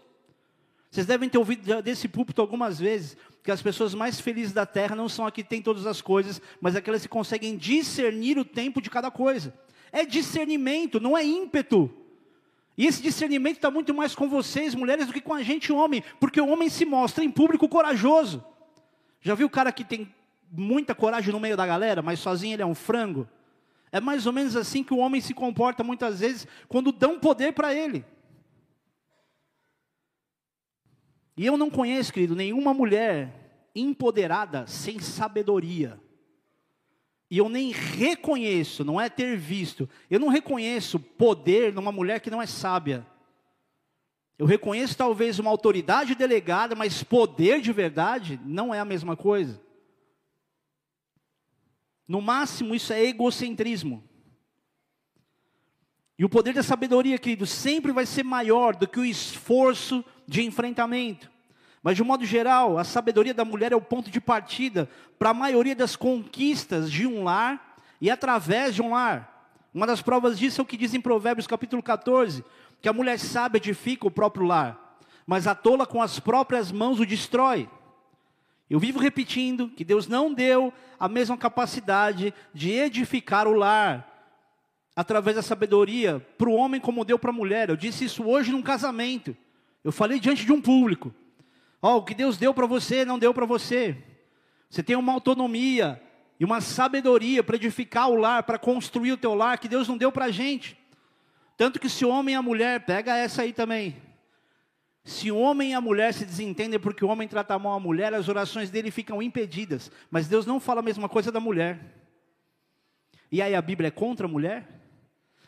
[0.89, 4.95] Vocês devem ter ouvido desse púlpito algumas vezes que as pessoas mais felizes da terra
[4.95, 8.81] não são aqui que têm todas as coisas, mas aquelas que conseguem discernir o tempo
[8.81, 9.53] de cada coisa.
[9.91, 11.91] É discernimento, não é ímpeto.
[12.77, 16.01] E esse discernimento está muito mais com vocês, mulheres, do que com a gente, homem,
[16.21, 18.41] porque o homem se mostra em público corajoso.
[19.19, 20.07] Já viu o cara que tem
[20.51, 23.27] muita coragem no meio da galera, mas sozinho ele é um frango?
[23.91, 27.53] É mais ou menos assim que o homem se comporta muitas vezes quando dão poder
[27.53, 28.05] para ele.
[31.35, 35.99] E eu não conheço, querido, nenhuma mulher empoderada sem sabedoria.
[37.31, 42.31] E eu nem reconheço, não é ter visto, eu não reconheço poder numa mulher que
[42.31, 43.05] não é sábia.
[44.37, 49.61] Eu reconheço talvez uma autoridade delegada, mas poder de verdade não é a mesma coisa.
[52.09, 54.03] No máximo, isso é egocentrismo.
[56.17, 60.43] E o poder da sabedoria, querido, sempre vai ser maior do que o esforço de
[60.43, 61.29] enfrentamento.
[61.83, 65.29] Mas de um modo geral, a sabedoria da mulher é o ponto de partida para
[65.29, 69.53] a maioria das conquistas de um lar e através de um lar.
[69.71, 72.43] Uma das provas disso é o que diz em Provérbios capítulo 14,
[72.81, 76.99] que a mulher sábia edifica o próprio lar, mas a tola com as próprias mãos
[76.99, 77.69] o destrói.
[78.69, 84.05] Eu vivo repetindo que Deus não deu a mesma capacidade de edificar o lar
[84.95, 87.69] através da sabedoria para o homem como deu para a mulher.
[87.69, 89.35] Eu disse isso hoje num casamento.
[89.83, 91.13] Eu falei diante de um público.
[91.81, 93.97] Ó, oh, o que Deus deu para você não deu para você.
[94.69, 95.99] Você tem uma autonomia
[96.39, 99.97] e uma sabedoria para edificar o lar, para construir o teu lar que Deus não
[99.97, 100.77] deu para a gente.
[101.57, 104.08] Tanto que se o homem e a mulher, pega essa aí também.
[105.03, 108.13] Se o homem e a mulher se desentendem porque o homem trata mal a mulher,
[108.13, 109.91] as orações dele ficam impedidas.
[110.11, 111.79] Mas Deus não fala a mesma coisa da mulher.
[113.31, 114.67] E aí a Bíblia é contra a mulher?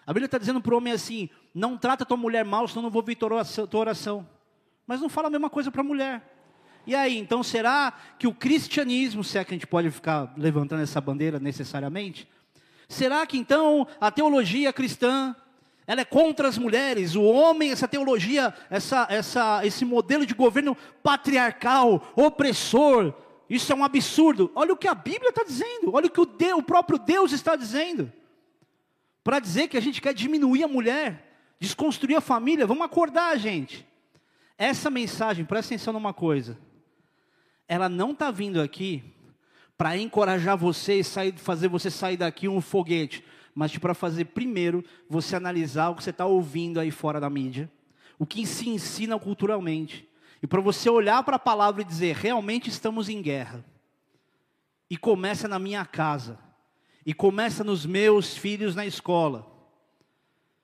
[0.05, 2.89] A Bíblia está dizendo para o homem assim: não trata tua mulher mal, senão não
[2.89, 4.27] vou ouvir tua oração.
[4.87, 6.21] Mas não fala a mesma coisa para a mulher.
[6.85, 10.81] E aí, então será que o cristianismo, se é que a gente pode ficar levantando
[10.81, 12.27] essa bandeira necessariamente,
[12.89, 15.35] será que então a teologia cristã
[15.91, 20.73] ela é contra as mulheres, o homem, essa teologia, essa, essa, esse modelo de governo
[21.03, 23.13] patriarcal, opressor,
[23.49, 24.49] isso é um absurdo.
[24.55, 27.33] Olha o que a Bíblia está dizendo, olha o que o, Deus, o próprio Deus
[27.33, 28.09] está dizendo.
[29.21, 33.85] Para dizer que a gente quer diminuir a mulher, desconstruir a família, vamos acordar, gente.
[34.57, 36.57] Essa mensagem, presta atenção numa coisa,
[37.67, 39.03] ela não está vindo aqui
[39.77, 43.21] para encorajar você e fazer você sair daqui um foguete
[43.53, 47.71] mas para fazer primeiro você analisar o que você está ouvindo aí fora da mídia,
[48.17, 50.07] o que se ensina culturalmente,
[50.41, 53.63] e para você olhar para a palavra e dizer: realmente estamos em guerra.
[54.89, 56.37] E começa na minha casa,
[57.05, 59.47] e começa nos meus filhos na escola.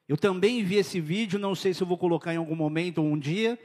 [0.07, 3.07] Eu também vi esse vídeo, não sei se eu vou colocar em algum momento ou
[3.07, 3.59] um dia,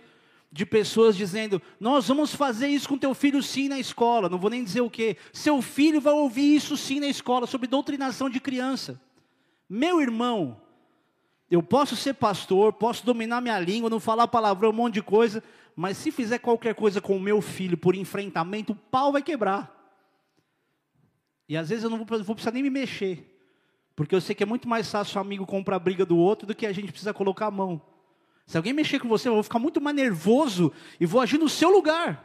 [0.50, 4.28] de pessoas dizendo: Nós vamos fazer isso com teu filho sim na escola.
[4.28, 5.16] Não vou nem dizer o que.
[5.32, 9.00] Seu filho vai ouvir isso sim na escola, sobre doutrinação de criança.
[9.74, 10.60] Meu irmão,
[11.50, 15.42] eu posso ser pastor, posso dominar minha língua, não falar palavrão, um monte de coisa,
[15.74, 19.74] mas se fizer qualquer coisa com o meu filho por enfrentamento, o pau vai quebrar.
[21.48, 23.34] E às vezes eu não vou, vou precisar nem me mexer,
[23.96, 26.46] porque eu sei que é muito mais fácil o amigo comprar a briga do outro
[26.46, 27.80] do que a gente precisa colocar a mão.
[28.46, 31.48] Se alguém mexer com você, eu vou ficar muito mais nervoso e vou agir no
[31.48, 32.22] seu lugar.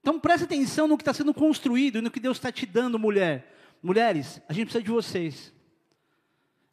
[0.00, 2.98] Então preste atenção no que está sendo construído e no que Deus está te dando,
[2.98, 3.76] mulher.
[3.82, 5.53] Mulheres, a gente precisa de vocês.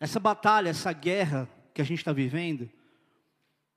[0.01, 2.67] Essa batalha, essa guerra que a gente está vivendo,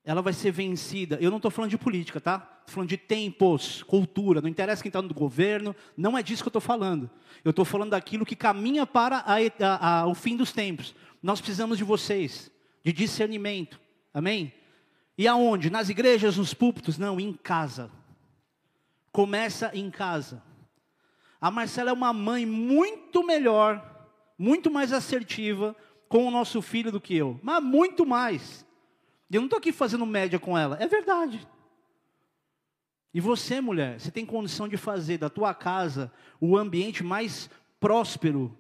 [0.03, 1.19] ela vai ser vencida.
[1.21, 2.37] Eu não estou falando de política, tá?
[2.61, 4.41] Estou falando de tempos, cultura.
[4.41, 7.11] Não interessa quem está no governo, não é disso que eu estou falando.
[7.45, 10.95] Eu estou falando daquilo que caminha para a, a, a, o fim dos tempos.
[11.23, 12.51] Nós precisamos de vocês,
[12.83, 13.79] de discernimento.
[14.15, 14.51] Amém?
[15.19, 15.69] E aonde?
[15.69, 16.97] Nas igrejas, nos púlpitos?
[16.97, 17.91] Não, em casa.
[19.13, 20.43] Começa em casa.
[21.39, 24.09] A Marcela é uma mãe muito melhor,
[24.39, 25.77] muito mais assertiva,
[26.09, 28.67] com o nosso filho do que eu, mas muito mais.
[29.31, 31.47] Eu não estou aqui fazendo média com ela, é verdade.
[33.13, 38.57] E você, mulher, você tem condição de fazer da tua casa o ambiente mais próspero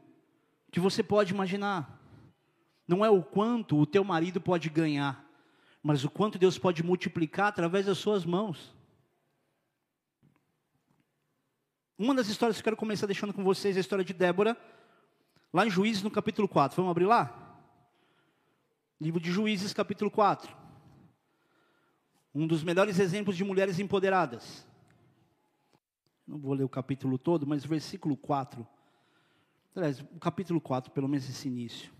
[0.71, 2.01] que você pode imaginar.
[2.87, 5.25] Não é o quanto o teu marido pode ganhar,
[5.83, 8.75] mas o quanto Deus pode multiplicar através das suas mãos.
[11.99, 14.57] Uma das histórias que eu quero começar deixando com vocês é a história de Débora,
[15.55, 16.75] lá em Juízes, no capítulo 4.
[16.77, 17.33] Vamos abrir lá?
[19.01, 20.55] Livro de Juízes, capítulo 4.
[22.35, 24.67] Um dos melhores exemplos de mulheres empoderadas.
[26.27, 28.67] Não vou ler o capítulo todo, mas o versículo 4.
[29.77, 31.93] Aliás, o capítulo 4, pelo menos esse início.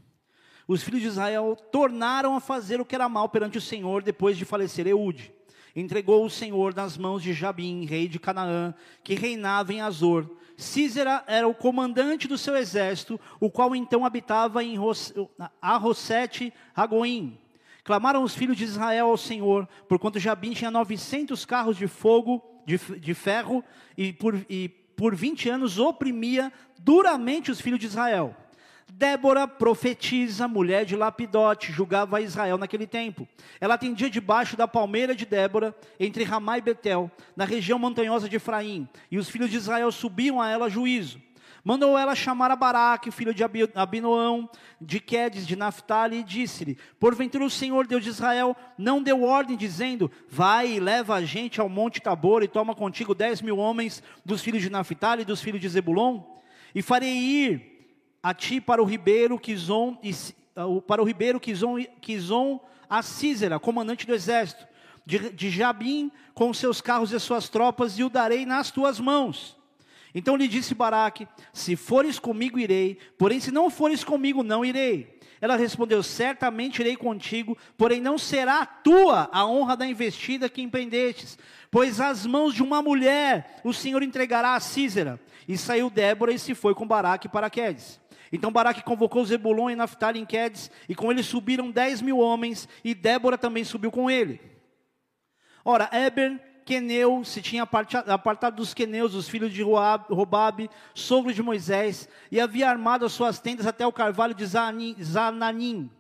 [0.67, 4.37] Os filhos de Israel tornaram a fazer o que era mal perante o Senhor depois
[4.37, 5.33] de falecer Eude
[5.75, 10.31] entregou o Senhor nas mãos de Jabim, rei de Canaã, que reinava em Azor.
[10.57, 14.77] Císera era o comandante do seu exército, o qual então habitava em
[15.61, 17.39] Arrosete Ragoim.
[17.83, 22.79] Clamaram os filhos de Israel ao Senhor, porquanto Jabim tinha 900 carros de fogo, de,
[22.99, 23.63] de ferro,
[23.97, 28.35] e por, e por 20 anos oprimia duramente os filhos de Israel.
[28.97, 33.27] Débora, profetiza, mulher de Lapidote, julgava Israel naquele tempo.
[33.61, 38.37] Ela atendia debaixo da palmeira de Débora, entre Ramá e Betel, na região montanhosa de
[38.37, 41.21] Efraim, e os filhos de Israel subiam a ela a juízo.
[41.65, 43.43] Mandou ela chamar a Baraque, filho de
[43.75, 44.49] Abinoão,
[44.81, 49.57] de Quedes, de Naphtali, e disse-lhe: Porventura o Senhor Deus de Israel não deu ordem,
[49.57, 54.05] dizendo: Vai e leva a gente ao monte Tabor e toma contigo dez mil homens
[54.25, 56.23] dos filhos de Naphtali e dos filhos de Zebulon?
[56.73, 57.74] E farei ir
[58.25, 59.99] a ti para o ribeiro Quizon,
[60.87, 62.59] para o ribeiro Quizon, Quizon
[62.89, 64.67] a Císera, comandante do exército,
[65.05, 69.55] de, de Jabim, com seus carros e suas tropas, e o darei nas tuas mãos.
[70.15, 75.19] Então lhe disse Baraque: Se fores comigo, irei, porém, se não fores comigo, não irei.
[75.39, 81.37] Ela respondeu: Certamente irei contigo, porém não será tua a honra da investida que empreendestes,
[81.71, 85.21] pois as mãos de uma mulher o Senhor entregará a Císera.
[85.47, 88.01] E saiu Débora e se foi com Baraque para Quedes.
[88.33, 92.69] Então Baraque convocou Zebulon e Naphtali em Quedes, e com ele subiram dez mil homens,
[92.83, 94.41] e Débora também subiu com ele.
[95.65, 102.09] Ora, Eber, Queneu, se tinha apartado dos queneus, os filhos de Robabe, sogro de Moisés,
[102.31, 105.91] e havia armado as suas tendas até o carvalho de Zananim,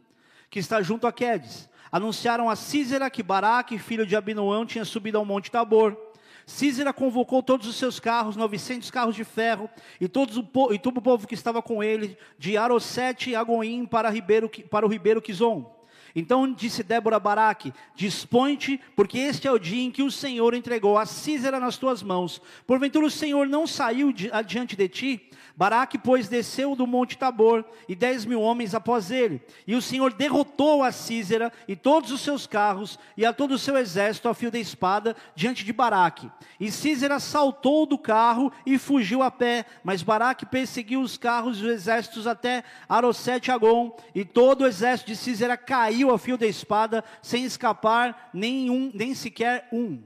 [0.48, 1.68] que está junto a Quedes.
[1.92, 5.96] Anunciaram a Císera que Baraque, filho de Abinoão, tinha subido ao monte Tabor.
[6.46, 9.68] Císera convocou todos os seus carros, 900 carros de ferro,
[10.00, 13.86] e, todos o, e todo o povo que estava com ele, de Arosete e Agoim
[13.86, 15.74] para, Ribeiro, para o ribeiro Quizon.
[16.14, 20.96] Então disse Débora Baraque: Dispõe-te, porque este é o dia em que o Senhor entregou
[20.96, 22.40] a Císera nas tuas mãos.
[22.66, 25.30] Porventura o Senhor não saiu adiante de ti?
[25.56, 29.40] Baraque, pois, desceu do monte Tabor, e dez mil homens após ele.
[29.66, 33.58] E o Senhor derrotou a Císera e todos os seus carros, e a todo o
[33.58, 36.28] seu exército a fio da espada, diante de Baraque.
[36.58, 41.64] E Císera saltou do carro e fugiu a pé, mas Baraque perseguiu os carros e
[41.64, 46.46] os exércitos até Arosete Agon, e todo o exército de Císera caiu a fio da
[46.46, 50.02] espada, sem escapar nenhum, nem sequer um.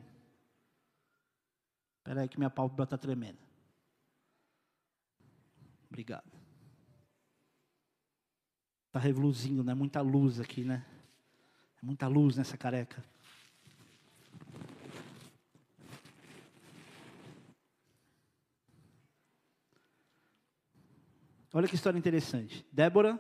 [2.01, 3.48] Espera aí que minha pálpebra está tremendo.
[5.89, 6.31] Obrigado.
[8.89, 9.75] Está reluzindo, né?
[9.75, 10.85] Muita luz aqui, né?
[11.83, 13.05] Muita luz nessa careca.
[21.53, 22.65] Olha que história interessante.
[22.73, 23.19] Débora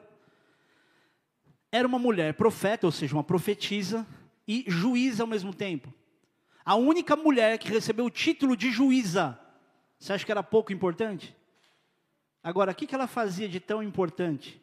[1.70, 4.06] era uma mulher profeta, ou seja, uma profetisa
[4.46, 5.92] e juíza ao mesmo tempo.
[6.64, 9.38] A única mulher que recebeu o título de juíza.
[9.98, 11.34] Você acha que era pouco importante?
[12.42, 14.60] Agora, o que ela fazia de tão importante?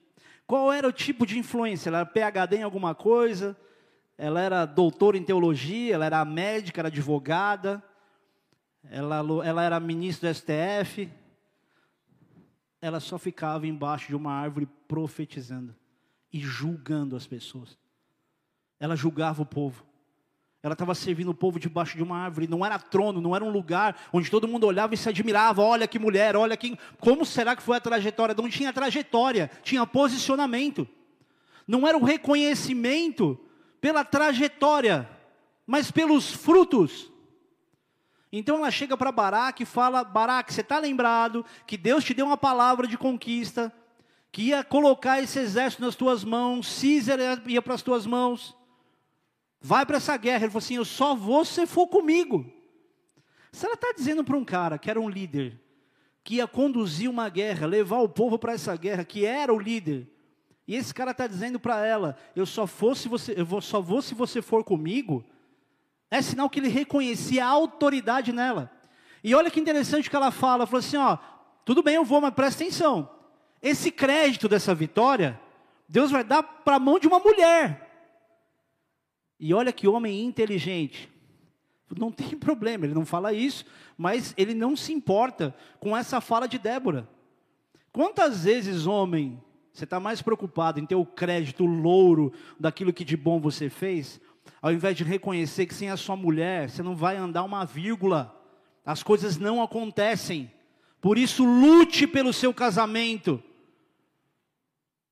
[0.47, 1.89] Qual era o tipo de influência?
[1.89, 3.57] Ela era PhD em alguma coisa?
[4.17, 5.95] Ela era doutora em teologia?
[5.95, 6.81] Ela era médica?
[6.81, 7.83] Era advogada?
[8.83, 11.09] Ela, ela era ministra do STF?
[12.81, 15.75] Ela só ficava embaixo de uma árvore profetizando
[16.31, 17.77] e julgando as pessoas.
[18.79, 19.85] Ela julgava o povo.
[20.65, 23.51] Ela estava servindo o povo debaixo de uma árvore, não era trono, não era um
[23.51, 25.61] lugar onde todo mundo olhava e se admirava.
[25.61, 26.75] Olha que mulher, olha que.
[26.99, 28.33] Como será que foi a trajetória?
[28.33, 30.87] Não tinha trajetória, tinha posicionamento.
[31.67, 33.39] Não era o reconhecimento
[33.79, 35.07] pela trajetória,
[35.67, 37.11] mas pelos frutos.
[38.31, 42.25] Então ela chega para Baraque e fala: Baraque, você está lembrado que Deus te deu
[42.25, 43.71] uma palavra de conquista,
[44.31, 48.55] que ia colocar esse exército nas tuas mãos, Císera ia para as tuas mãos.
[49.65, 50.43] Vai para essa guerra.
[50.43, 52.45] Ele falou assim: Eu só vou se for comigo.
[53.51, 55.59] Se ela está dizendo para um cara que era um líder,
[56.23, 60.07] que ia conduzir uma guerra, levar o povo para essa guerra, que era o líder,
[60.67, 63.81] e esse cara está dizendo para ela: Eu só vou se você, eu vou, só
[63.81, 65.25] vou se você for comigo.
[66.11, 68.71] É sinal que ele reconhecia a autoridade nela.
[69.23, 71.17] E olha que interessante que ela fala, falou assim, ó,
[71.65, 73.09] tudo bem, eu vou, mas presta atenção.
[73.59, 75.41] Esse crédito dessa vitória,
[75.89, 77.84] Deus vai dar para a mão de uma mulher.
[79.39, 81.09] E olha que homem inteligente.
[81.97, 83.65] Não tem problema, ele não fala isso,
[83.97, 87.07] mas ele não se importa com essa fala de Débora.
[87.91, 93.15] Quantas vezes, homem, você está mais preocupado em ter o crédito, louro daquilo que de
[93.15, 94.19] bom você fez,
[94.61, 98.33] ao invés de reconhecer que sem a sua mulher você não vai andar uma vírgula,
[98.85, 100.51] as coisas não acontecem.
[101.01, 103.41] Por isso, lute pelo seu casamento.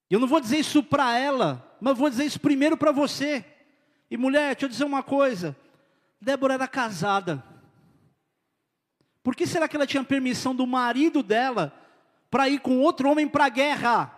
[0.09, 3.45] Eu não vou dizer isso para ela, mas vou dizer isso primeiro para você.
[4.13, 5.57] E mulher, deixa eu dizer uma coisa:
[6.21, 7.43] Débora era casada.
[9.23, 11.73] Por que será que ela tinha permissão do marido dela
[12.29, 14.13] para ir com outro homem para a guerra?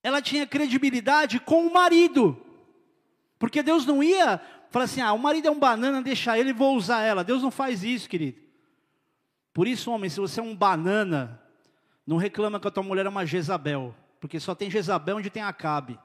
[0.00, 2.40] Ela tinha credibilidade com o marido.
[3.36, 4.40] Porque Deus não ia
[4.70, 7.24] falar assim: ah, o marido é um banana, deixa ele, vou usar ela.
[7.24, 8.38] Deus não faz isso, querido.
[9.52, 11.42] Por isso, homem, se você é um banana,
[12.06, 13.92] não reclama que a tua mulher é uma Jezabel.
[14.20, 15.98] Porque só tem Jezabel onde tem Acabe.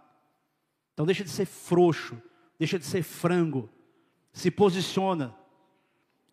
[0.93, 2.21] Então deixa de ser frouxo,
[2.57, 3.69] deixa de ser frango,
[4.31, 5.35] se posiciona.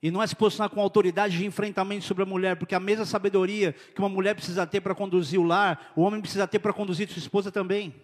[0.02, 3.04] E não é se posicionar com autoridade de enfrentamento sobre a mulher, porque a mesma
[3.04, 6.72] sabedoria que uma mulher precisa ter para conduzir o lar, o homem precisa ter para
[6.72, 7.94] conduzir sua esposa também.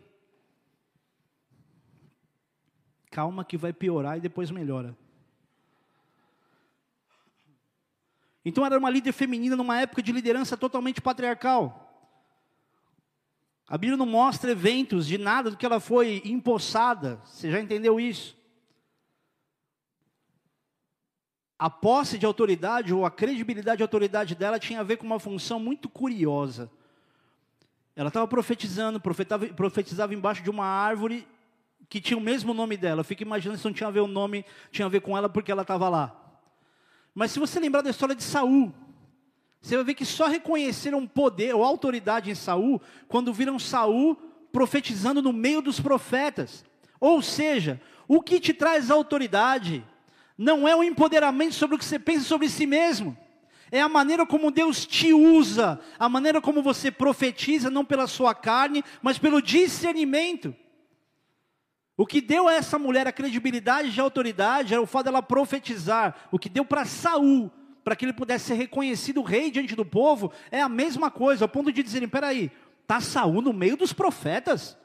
[3.10, 4.96] Calma que vai piorar e depois melhora.
[8.44, 11.85] Então era uma líder feminina numa época de liderança totalmente patriarcal.
[13.68, 17.20] A Bíblia não mostra eventos de nada do que ela foi empossada.
[17.24, 18.36] Você já entendeu isso?
[21.58, 25.18] A posse de autoridade ou a credibilidade de autoridade dela tinha a ver com uma
[25.18, 26.70] função muito curiosa.
[27.96, 31.26] Ela estava profetizando, profetizava, profetizava embaixo de uma árvore
[31.88, 33.00] que tinha o mesmo nome dela.
[33.00, 35.28] Eu fico imaginando se não tinha a ver o nome, tinha a ver com ela
[35.28, 36.14] porque ela estava lá.
[37.14, 38.72] Mas se você lembrar da história de Saul,
[39.60, 44.16] você vai ver que só reconheceram poder ou autoridade em Saul quando viram Saul
[44.52, 46.64] profetizando no meio dos profetas.
[47.00, 49.84] Ou seja, o que te traz autoridade
[50.38, 53.16] não é o empoderamento sobre o que você pensa sobre si mesmo.
[53.70, 58.34] É a maneira como Deus te usa, a maneira como você profetiza, não pela sua
[58.34, 60.54] carne, mas pelo discernimento.
[61.96, 65.22] O que deu a essa mulher a credibilidade e a autoridade era o fato dela
[65.22, 66.28] profetizar.
[66.30, 67.50] O que deu para Saul,
[67.86, 71.48] para que ele pudesse ser reconhecido rei diante do povo, é a mesma coisa, ao
[71.48, 72.50] ponto de dizerem: peraí,
[72.82, 74.76] está Saul no meio dos profetas?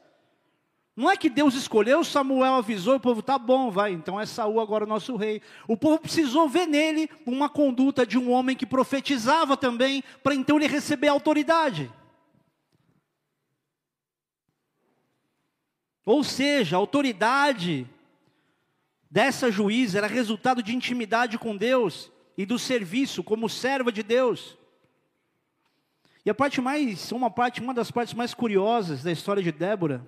[0.94, 4.60] Não é que Deus escolheu, Samuel avisou, o povo tá bom, vai, então é Saul
[4.60, 5.42] agora o nosso rei.
[5.66, 10.56] O povo precisou ver nele uma conduta de um homem que profetizava também, para então
[10.56, 11.90] ele receber autoridade.
[16.06, 17.84] Ou seja, a autoridade
[19.10, 24.56] dessa juíza era resultado de intimidade com Deus e do serviço como serva de Deus.
[26.24, 30.06] E a parte mais, uma parte, uma das partes mais curiosas da história de Débora,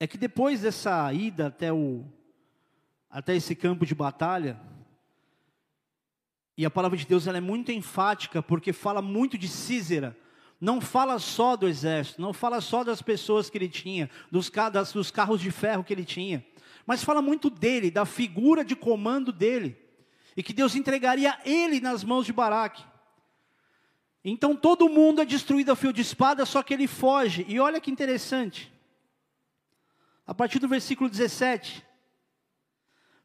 [0.00, 2.04] é que depois dessa ida até, o,
[3.08, 4.60] até esse campo de batalha,
[6.56, 10.16] e a palavra de Deus ela é muito enfática, porque fala muito de Císera,
[10.60, 14.50] não fala só do exército, não fala só das pessoas que ele tinha, dos,
[14.92, 16.44] dos carros de ferro que ele tinha,
[16.90, 19.78] mas fala muito dele, da figura de comando dele,
[20.36, 22.82] e que Deus entregaria ele nas mãos de Baraque.
[24.24, 27.80] Então todo mundo é destruído a fio de espada, só que ele foge, e olha
[27.80, 28.72] que interessante,
[30.26, 31.86] a partir do versículo 17.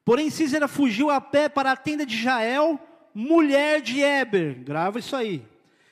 [0.06, 2.80] Porém, Císera fugiu a pé para a tenda de Jael,
[3.16, 4.64] mulher de Eber.
[4.64, 5.44] Grava isso aí.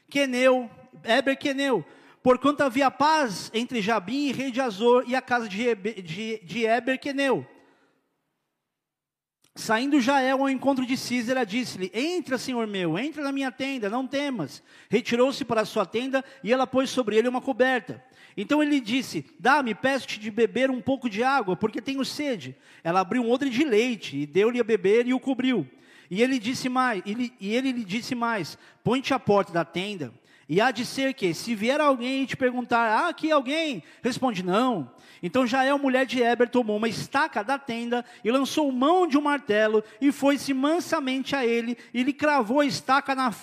[0.07, 0.69] Queneu,
[1.03, 1.83] Eber Queneu.
[2.21, 6.65] Porquanto havia paz entre Jabim, rei de Azor, e a casa de, Eber, de, de
[6.67, 7.47] Eber Queneu.
[9.55, 14.07] Saindo Jael ao encontro de Císera, disse-lhe: Entra, senhor meu, entra na minha tenda, não
[14.07, 14.63] temas.
[14.89, 18.03] Retirou-se para a sua tenda e ela pôs sobre ele uma coberta.
[18.35, 22.55] Então ele disse: Dá-me, peço-te de beber um pouco de água, porque tenho sede.
[22.83, 25.67] Ela abriu um odre de leite e deu-lhe a beber e o cobriu.
[26.09, 30.11] E ele disse mais, ele, e ele lhe disse mais: Põe-te à porta da tenda.
[30.47, 34.43] E há de ser que, se vier alguém e te perguntar, ah, aqui alguém, responde
[34.43, 34.91] não.
[35.21, 39.21] Então Jael, mulher de Eber, tomou uma estaca da tenda e lançou mão de um
[39.21, 43.33] martelo e foi-se mansamente a ele e lhe cravou a estaca na,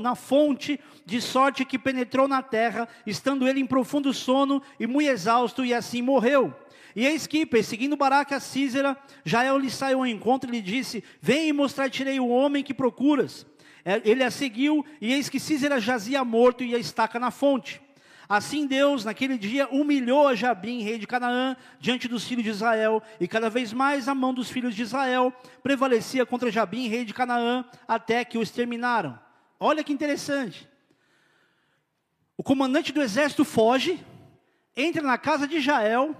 [0.00, 5.08] na fonte de sorte que penetrou na terra, estando ele em profundo sono e muito
[5.08, 6.54] exausto, e assim morreu.
[6.94, 11.02] E eis que, perseguindo Baraque a Císera, Jael lhe saiu ao encontro e lhe disse:
[11.20, 13.46] Vem e mostrar-te-ei o homem que procuras.
[13.84, 17.80] É, ele a seguiu, e eis que Císera jazia morto e a estaca na fonte.
[18.28, 23.02] Assim Deus, naquele dia, humilhou a Jabim, rei de Canaã, diante dos filhos de Israel,
[23.18, 25.32] e cada vez mais a mão dos filhos de Israel
[25.64, 29.18] prevalecia contra Jabim, rei de Canaã, até que o exterminaram.
[29.58, 30.68] Olha que interessante.
[32.36, 33.98] O comandante do exército foge,
[34.76, 36.16] entra na casa de Jael,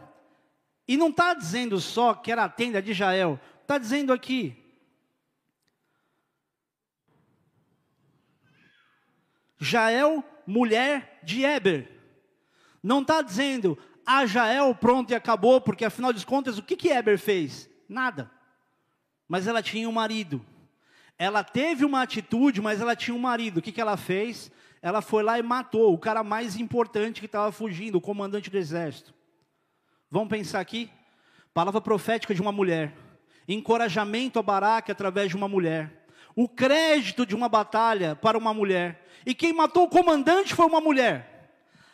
[0.88, 4.59] e não está dizendo só que era a tenda de Jael, está dizendo aqui.
[9.61, 11.88] Jael, mulher de Eber.
[12.82, 16.88] Não está dizendo, a Jael, pronto e acabou, porque afinal de contas, o que, que
[16.88, 17.68] Eber fez?
[17.88, 18.30] Nada.
[19.28, 20.44] Mas ela tinha um marido.
[21.18, 23.58] Ela teve uma atitude, mas ela tinha um marido.
[23.58, 24.50] O que, que ela fez?
[24.82, 28.56] ela foi lá e matou o cara mais importante que estava fugindo, o comandante do
[28.56, 29.12] exército.
[30.11, 30.90] Vamos pensar aqui?
[31.52, 32.94] Palavra profética de uma mulher.
[33.46, 36.06] Encorajamento a Baraque através de uma mulher.
[36.34, 39.06] O crédito de uma batalha para uma mulher.
[39.25, 41.51] E quem matou o comandante foi uma mulher.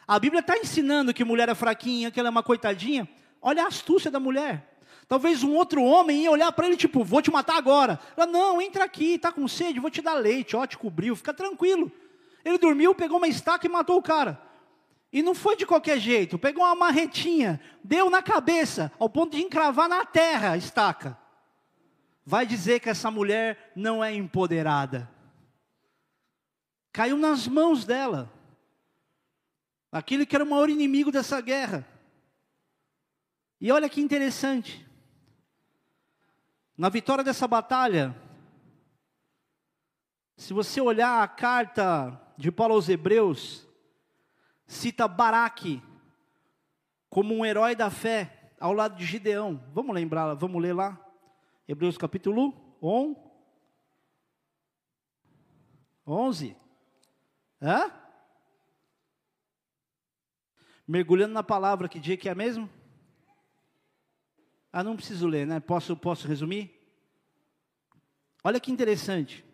[0.07, 3.09] A Bíblia está ensinando que mulher é fraquinha, que ela é uma coitadinha.
[3.43, 4.77] Olha a astúcia da mulher.
[5.09, 7.99] Talvez um outro homem ia olhar para ele, tipo, vou te matar agora.
[8.17, 11.33] Ela, não, entra aqui, está com sede, vou te dar leite, ó, te cobriu, fica
[11.33, 11.91] tranquilo.
[12.45, 14.41] Ele dormiu, pegou uma estaca e matou o cara.
[15.13, 19.43] E não foi de qualquer jeito, pegou uma marretinha, deu na cabeça, ao ponto de
[19.43, 21.17] encravar na terra a estaca.
[22.25, 25.09] Vai dizer que essa mulher não é empoderada.
[26.97, 28.33] Caiu nas mãos dela.
[29.93, 31.87] Aquele que era o maior inimigo dessa guerra.
[33.61, 34.89] E olha que interessante.
[36.75, 38.17] Na vitória dessa batalha,
[40.39, 43.69] se você olhar a carta de Paulo aos Hebreus
[44.67, 45.83] cita Baraque
[47.11, 49.63] como um herói da fé ao lado de Gideão.
[49.75, 50.99] Vamos lembrar, vamos ler lá?
[51.69, 52.55] Hebreus capítulo
[56.07, 56.57] 11.
[57.61, 57.91] Hã?
[60.87, 62.71] Mergulhando na palavra, que dia que é mesmo?
[64.73, 65.59] Ah, não preciso ler, né?
[65.59, 66.73] Posso, posso resumir?
[68.45, 69.45] Olha que interessante.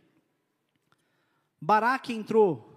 [1.61, 2.69] Baraque entrou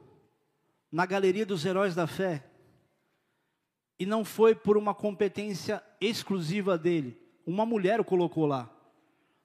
[0.92, 2.46] na galeria dos heróis da fé
[4.00, 7.20] e não foi por uma competência exclusiva dele.
[7.46, 8.75] Uma mulher o colocou lá.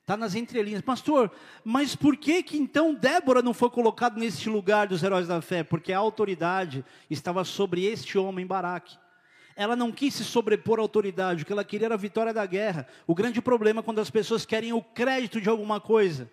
[0.02, 0.82] Está nas entrelinhas.
[0.82, 1.30] Pastor,
[1.64, 5.62] mas por que que então Débora não foi colocada neste lugar dos heróis da fé?
[5.62, 8.98] Porque a autoridade estava sobre este homem, Baraque.
[9.54, 12.46] Ela não quis se sobrepor à autoridade, o que ela queria era a vitória da
[12.46, 12.88] guerra.
[13.06, 16.30] O grande problema é quando as pessoas querem o crédito de alguma coisa.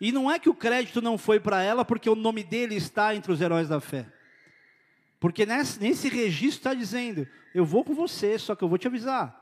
[0.00, 3.14] E não é que o crédito não foi para ela, porque o nome dele está
[3.14, 4.06] entre os heróis da fé.
[5.18, 8.86] Porque nesse, nesse registro está dizendo: eu vou com você, só que eu vou te
[8.86, 9.34] avisar.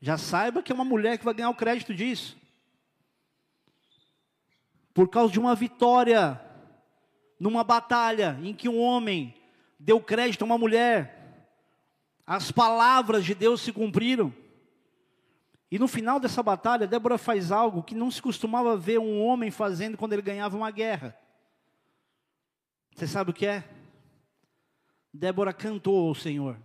[0.00, 2.39] Já saiba que é uma mulher que vai ganhar o crédito disso.
[4.92, 6.40] Por causa de uma vitória,
[7.38, 9.34] numa batalha em que um homem
[9.78, 11.46] deu crédito a uma mulher,
[12.26, 14.32] as palavras de Deus se cumpriram.
[15.70, 19.50] E no final dessa batalha, Débora faz algo que não se costumava ver um homem
[19.50, 21.16] fazendo quando ele ganhava uma guerra.
[22.94, 23.64] Você sabe o que é?
[25.12, 26.56] Débora cantou ao Senhor.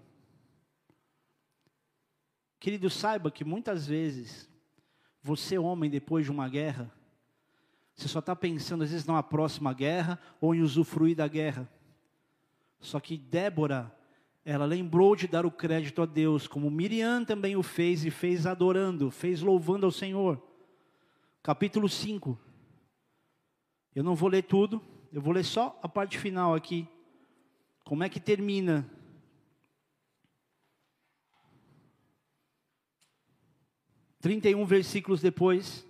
[2.59, 4.49] Querido, saiba que muitas vezes,
[5.21, 6.91] você, homem, depois de uma guerra,
[7.95, 11.69] você só está pensando às vezes na próxima guerra ou em usufruir da guerra.
[12.79, 13.95] Só que Débora,
[14.43, 18.45] ela lembrou de dar o crédito a Deus, como Miriam também o fez e fez
[18.45, 20.41] adorando, fez louvando ao Senhor.
[21.41, 22.37] Capítulo 5.
[23.95, 24.81] Eu não vou ler tudo,
[25.11, 26.85] eu vou ler só a parte final aqui.
[27.85, 28.89] Como é que termina?
[34.19, 35.87] Trinta e um versículos depois.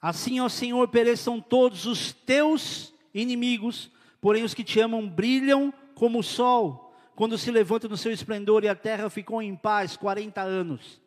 [0.00, 3.90] Assim, ó Senhor, pereçam todos os teus inimigos,
[4.20, 8.62] porém os que te amam brilham como o sol, quando se levanta no seu esplendor
[8.62, 11.00] e a terra ficou em paz 40 anos.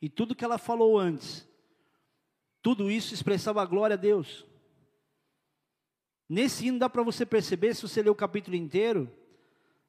[0.00, 1.46] E tudo que ela falou antes,
[2.62, 4.46] tudo isso expressava a glória a Deus.
[6.28, 9.12] Nesse hino dá para você perceber, se você ler o capítulo inteiro,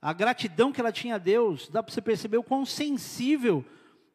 [0.01, 3.65] a gratidão que ela tinha a Deus, dá para você perceber o quão sensível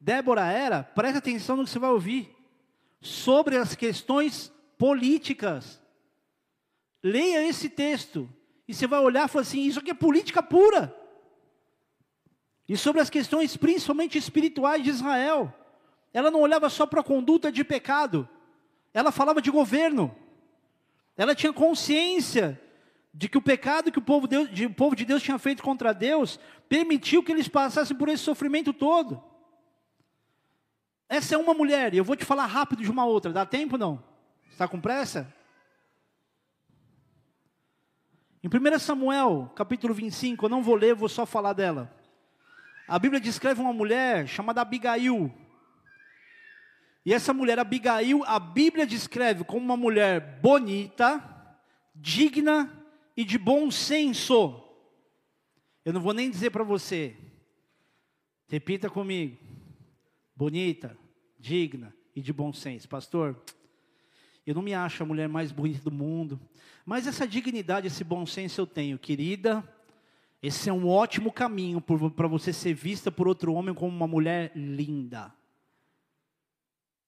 [0.01, 2.37] Débora era, presta atenção no que você vai ouvir,
[3.01, 5.81] sobre as questões políticas.
[7.03, 8.29] Leia esse texto,
[8.67, 10.95] e você vai olhar e falar assim: isso aqui é política pura.
[12.69, 15.55] E sobre as questões principalmente espirituais de Israel.
[16.13, 18.29] Ela não olhava só para a conduta de pecado,
[18.93, 20.15] ela falava de governo.
[21.17, 22.61] Ela tinha consciência
[23.13, 25.63] de que o pecado que o povo, Deus, de, o povo de Deus tinha feito
[25.63, 26.39] contra Deus
[26.69, 29.23] permitiu que eles passassem por esse sofrimento todo.
[31.09, 33.33] Essa é uma mulher, e eu vou te falar rápido de uma outra.
[33.33, 34.03] Dá tempo não?
[34.51, 35.33] Está com pressa?
[38.43, 41.93] Em 1 Samuel, capítulo 25, eu não vou ler, vou só falar dela.
[42.87, 45.33] A Bíblia descreve uma mulher chamada Abigail.
[47.05, 51.23] E essa mulher, Abigail, a Bíblia descreve como uma mulher bonita,
[51.95, 52.71] digna
[53.17, 54.63] e de bom senso.
[55.85, 57.17] Eu não vou nem dizer para você.
[58.47, 59.48] Repita comigo.
[60.39, 60.97] Bonita,
[61.37, 62.89] digna e de bom senso.
[62.89, 63.37] Pastor,
[64.47, 66.41] eu não me acho a mulher mais bonita do mundo,
[66.87, 69.69] mas essa dignidade, esse bom senso eu tenho, querida.
[70.41, 74.53] Esse é um ótimo caminho para você ser vista por outro homem como uma mulher
[74.55, 75.35] linda.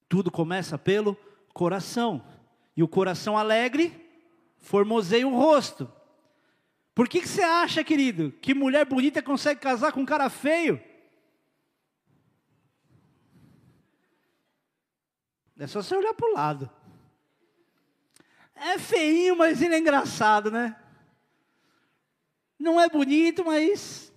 [0.09, 1.17] Tudo começa pelo
[1.55, 2.25] coração.
[2.77, 3.95] E o coração alegre
[4.59, 5.89] formoseia o rosto.
[6.93, 10.83] Por que, que você acha, querido, que mulher bonita consegue casar com um cara feio?
[15.61, 16.71] É só você olhar para o lado.
[18.55, 20.75] É feinho, mas ele é engraçado, né?
[22.59, 24.11] Não é bonito, mas.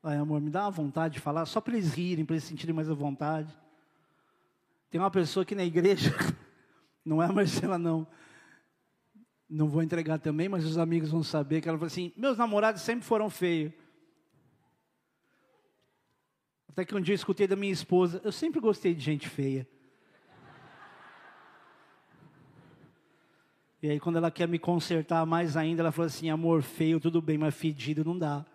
[0.00, 2.74] Ai, amor, me dá uma vontade de falar, só para eles rirem, para eles sentirem
[2.74, 3.52] mais a vontade.
[4.88, 6.14] Tem uma pessoa aqui na igreja,
[7.04, 8.06] não é a Marcela, não.
[9.50, 12.82] Não vou entregar também, mas os amigos vão saber que ela falou assim: meus namorados
[12.82, 13.72] sempre foram feios.
[16.72, 19.68] Até que um dia eu escutei da minha esposa: eu sempre gostei de gente feia.
[23.82, 27.20] E aí, quando ela quer me consertar mais ainda, ela falou assim: amor, feio, tudo
[27.20, 28.46] bem, mas fedido não dá.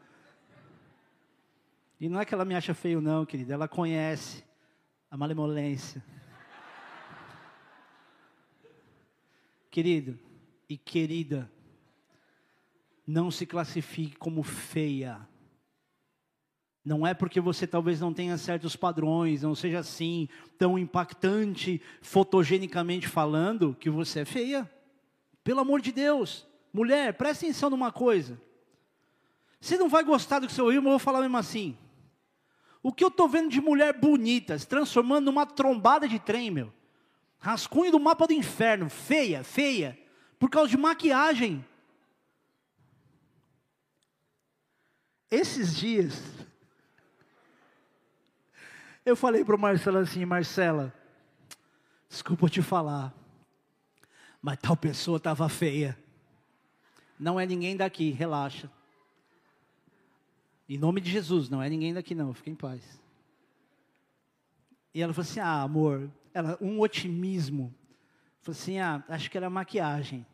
[1.99, 4.43] E não é que ela me acha feio, não, querida, ela conhece
[5.11, 6.03] a malemolência.
[9.69, 10.17] Querido
[10.67, 11.51] e querida,
[13.05, 15.27] não se classifique como feia.
[16.87, 23.09] Não é porque você talvez não tenha certos padrões, não seja assim, tão impactante, fotogenicamente
[23.09, 24.71] falando, que você é feia.
[25.43, 26.47] Pelo amor de Deus.
[26.71, 28.41] Mulher, presta atenção numa coisa.
[29.59, 31.77] Você não vai gostar do que ouviu, mas eu vou falar mesmo assim.
[32.81, 36.73] O que eu estou vendo de mulher bonita, se transformando numa trombada de trem, meu.
[37.37, 39.99] Rascunho do mapa do inferno, feia, feia,
[40.39, 41.65] por causa de maquiagem.
[45.29, 46.36] Esses dias,
[49.07, 50.93] eu falei para Marcela assim, Marcela,
[52.09, 53.13] desculpa te falar,
[54.41, 55.97] mas tal pessoa estava feia.
[57.17, 58.69] Não é ninguém daqui, relaxa.
[60.67, 62.83] Em nome de Jesus, não é ninguém daqui não, fique em paz.
[64.93, 67.73] E ela falou assim: ah, amor, ela, um otimismo.
[68.41, 70.25] Falou assim: ah, acho que era maquiagem.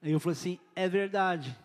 [0.00, 1.58] Aí eu falei assim: é verdade.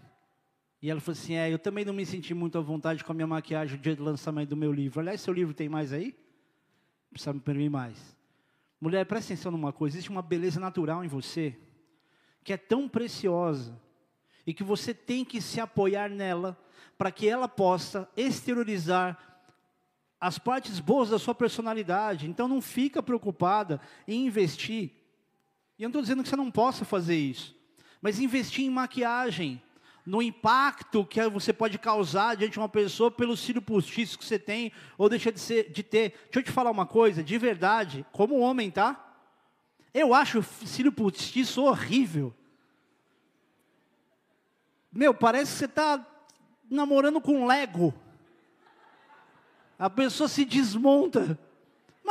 [0.81, 3.15] E ela falou assim: é, eu também não me senti muito à vontade com a
[3.15, 4.99] minha maquiagem no dia do lançamento do meu livro.
[4.99, 6.15] Aliás, seu livro tem mais aí?
[7.11, 8.17] Precisa me permitir mais.
[8.79, 11.55] Mulher, presta atenção numa coisa: existe uma beleza natural em você,
[12.43, 13.79] que é tão preciosa,
[14.45, 16.57] e que você tem que se apoiar nela,
[16.97, 19.17] para que ela possa exteriorizar
[20.19, 22.27] as partes boas da sua personalidade.
[22.27, 24.91] Então não fica preocupada em investir.
[25.77, 27.55] E eu não estou dizendo que você não possa fazer isso,
[28.01, 29.61] mas investir em maquiagem,
[30.05, 34.39] no impacto que você pode causar diante de uma pessoa pelo cílio postiço que você
[34.39, 36.09] tem ou deixa de, ser, de ter.
[36.25, 39.13] Deixa eu te falar uma coisa, de verdade, como homem, tá?
[39.93, 42.33] Eu acho o cílio postiço horrível.
[44.91, 46.05] Meu, parece que você está
[46.69, 47.93] namorando com Lego.
[49.77, 51.39] A pessoa se desmonta.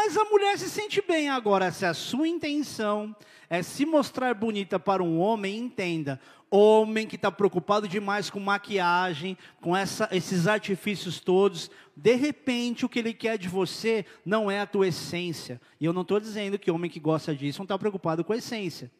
[0.02, 1.70] Mas a mulher se sente bem agora.
[1.70, 3.14] Se a sua intenção
[3.50, 6.18] é se mostrar bonita para um homem, entenda.
[6.50, 12.88] Homem que está preocupado demais com maquiagem, com essa, esses artifícios todos, de repente o
[12.88, 15.60] que ele quer de você não é a tua essência.
[15.78, 18.38] E eu não estou dizendo que homem que gosta disso não está preocupado com a
[18.38, 18.90] essência.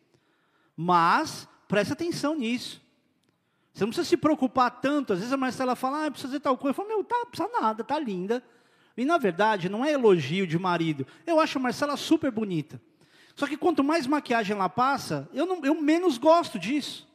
[0.76, 2.82] Mas preste atenção nisso.
[3.72, 5.14] Você não precisa se preocupar tanto.
[5.14, 6.72] Às vezes a Marcela fala, ah, precisa fazer tal coisa.
[6.72, 8.44] Eu falo, meu, tá, precisa nada, tá linda.
[9.00, 11.06] E na verdade, não é elogio de marido.
[11.26, 12.80] Eu acho a Marcela super bonita.
[13.34, 17.08] Só que quanto mais maquiagem ela passa, eu, não, eu menos gosto disso.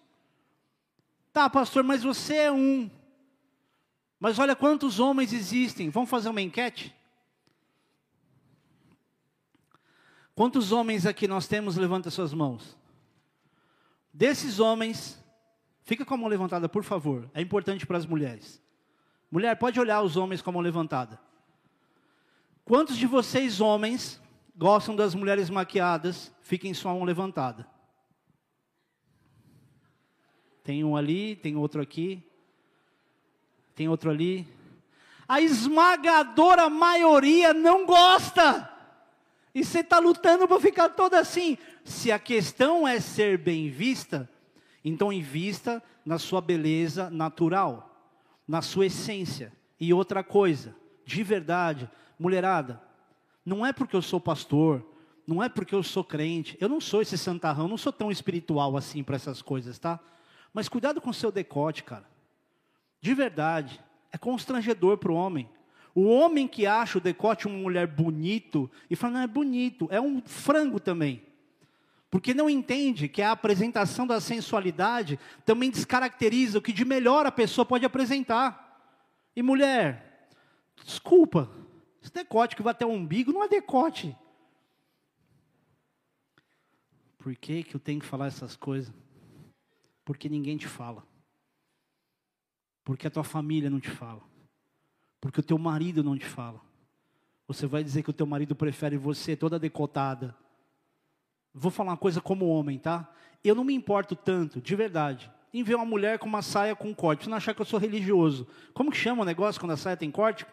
[1.32, 2.90] Tá, pastor, mas você é um.
[4.20, 5.90] Mas olha quantos homens existem.
[5.90, 6.96] Vamos fazer uma enquete?
[10.34, 11.76] Quantos homens aqui nós temos?
[11.76, 12.76] Levanta suas mãos.
[14.12, 15.24] Desses homens,
[15.86, 17.30] Fica com a mão levantada, por favor.
[17.32, 18.60] É importante para as mulheres.
[19.30, 21.20] Mulher, pode olhar os homens com a mão levantada.
[22.66, 24.20] Quantos de vocês, homens,
[24.58, 26.34] gostam das mulheres maquiadas?
[26.42, 27.68] Fiquem a mão levantada.
[30.64, 32.24] Tem um ali, tem outro aqui.
[33.76, 34.48] Tem outro ali.
[35.28, 38.68] A esmagadora maioria não gosta.
[39.54, 41.60] E você está lutando para ficar toda assim.
[41.84, 44.28] Se a questão é ser bem vista,
[44.84, 47.96] então invista na sua beleza natural,
[48.48, 49.54] na sua essência.
[49.80, 51.88] E outra coisa, de verdade,
[52.20, 52.82] mulherada,
[53.46, 54.84] não é porque eu sou pastor,
[55.28, 58.78] não é porque eu sou crente, eu não sou esse santarrão, não sou tão espiritual
[58.78, 60.00] assim para essas coisas, tá?
[60.54, 62.06] Mas cuidado com o seu decote, cara.
[63.02, 63.80] De verdade,
[64.12, 65.50] é constrangedor para o homem.
[65.94, 70.00] O homem que acha o decote uma mulher bonito e fala, não é bonito, é
[70.00, 71.24] um frango também.
[72.10, 77.32] Porque não entende que a apresentação da sensualidade também descaracteriza o que de melhor a
[77.32, 78.80] pessoa pode apresentar.
[79.36, 80.30] E mulher,
[80.84, 81.50] desculpa,
[82.06, 84.16] esse decote que vai até o umbigo não é decote.
[87.18, 88.94] Por que, que eu tenho que falar essas coisas?
[90.04, 91.04] Porque ninguém te fala.
[92.84, 94.22] Porque a tua família não te fala.
[95.20, 96.62] Porque o teu marido não te fala.
[97.48, 100.36] Você vai dizer que o teu marido prefere você toda decotada
[101.58, 103.10] Vou falar uma coisa como homem, tá?
[103.42, 106.94] Eu não me importo tanto, de verdade, em ver uma mulher com uma saia com
[106.94, 107.24] corte.
[107.24, 108.46] Você não achar que eu sou religioso.
[108.74, 110.46] Como que chama o negócio quando a saia tem corte?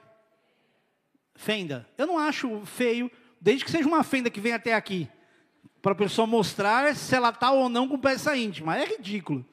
[1.35, 1.89] Fenda.
[1.97, 3.11] Eu não acho feio,
[3.41, 5.09] desde que seja uma fenda que vem até aqui.
[5.81, 8.77] Para a pessoa mostrar se ela está ou não com peça íntima.
[8.77, 9.45] É ridículo.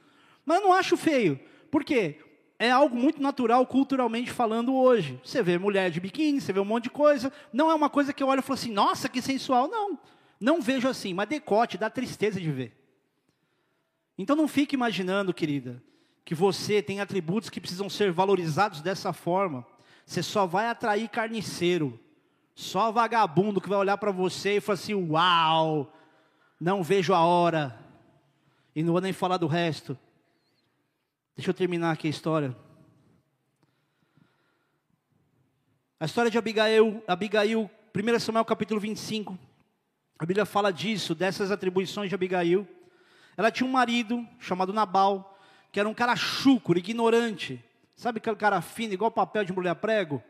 [0.46, 1.40] Mas eu não acho feio.
[1.72, 2.20] Por quê?
[2.58, 5.20] É algo muito natural culturalmente falando hoje.
[5.24, 7.32] Você vê mulher de biquíni, você vê um monte de coisa.
[7.54, 9.68] Não é uma coisa que eu olho e falo assim, nossa, que sensual.
[9.68, 9.98] Não.
[10.40, 12.76] Não vejo assim, mas decote dá tristeza de ver.
[14.18, 15.82] Então não fique imaginando, querida,
[16.26, 19.66] que você tem atributos que precisam ser valorizados dessa forma.
[20.10, 22.00] Você só vai atrair carniceiro,
[22.56, 25.94] só vagabundo que vai olhar para você e falar assim: Uau,
[26.60, 27.80] não vejo a hora.
[28.76, 29.96] E não vou nem falar do resto.
[31.36, 32.58] Deixa eu terminar aqui a história.
[36.00, 39.38] A história de Abigail, Abigail 1 Samuel capítulo 25.
[40.18, 42.68] A Bíblia fala disso, dessas atribuições de Abigail.
[43.38, 45.38] Ela tinha um marido chamado Nabal,
[45.72, 47.64] que era um cara chucro, ignorante.
[48.00, 50.24] Sabe aquele cara fino, igual papel de embrulhar prego?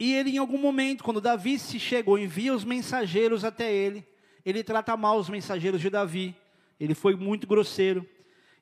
[0.00, 4.02] E ele, em algum momento, quando Davi se chegou, envia os mensageiros até ele,
[4.46, 6.34] ele trata mal os mensageiros de Davi,
[6.80, 8.08] ele foi muito grosseiro.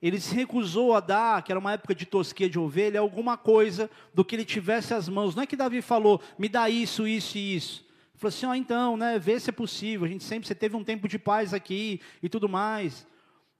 [0.03, 3.89] Ele se recusou a dar, que era uma época de tosquia de ovelha, alguma coisa
[4.13, 5.37] do que ele tivesse às mãos.
[5.37, 7.85] Não é que Davi falou, me dá isso, isso e isso.
[7.87, 10.07] Ele falou assim, ó, oh, então, né, vê se é possível.
[10.07, 13.07] A gente sempre, você teve um tempo de paz aqui e tudo mais.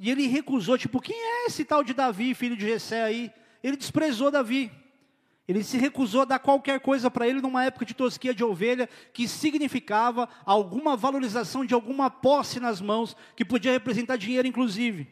[0.05, 3.33] E ele recusou, tipo, quem é esse tal de Davi, filho de Jessé aí?
[3.63, 4.71] Ele desprezou Davi.
[5.49, 8.87] Ele se recusou a dar qualquer coisa para ele numa época de tosquia de ovelha,
[9.15, 15.09] que significava alguma valorização de alguma posse nas mãos, que podia representar dinheiro, inclusive.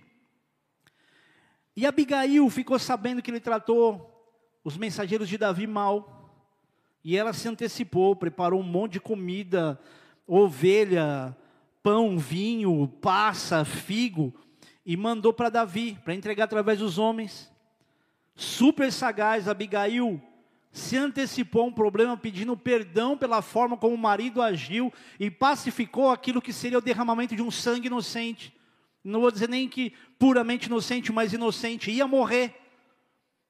[1.75, 4.31] E Abigail ficou sabendo que ele tratou
[4.63, 6.31] os mensageiros de Davi mal.
[7.03, 9.81] E ela se antecipou, preparou um monte de comida,
[10.27, 11.35] ovelha,
[11.83, 14.35] pão, vinho, passa, figo,
[14.85, 17.51] e mandou para Davi, para entregar através dos homens.
[18.35, 20.21] Super sagaz, Abigail
[20.73, 26.11] se antecipou a um problema pedindo perdão pela forma como o marido agiu e pacificou
[26.11, 28.57] aquilo que seria o derramamento de um sangue inocente.
[29.05, 32.55] Não vou dizer nem que puramente inocente, mas inocente, ia morrer.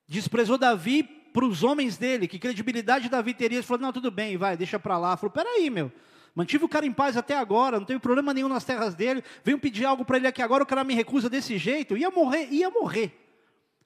[0.09, 3.59] Desprezou Davi para os homens dele, que credibilidade Davi teria.
[3.59, 5.17] Ele falou: Não, tudo bem, vai, deixa para lá.
[5.17, 5.93] Falou: Peraí, meu.
[6.35, 9.23] Mantive o cara em paz até agora, não teve problema nenhum nas terras dele.
[9.45, 11.97] Venho pedir algo para ele aqui agora, o cara me recusa desse jeito.
[11.97, 13.13] Ia morrer, ia morrer.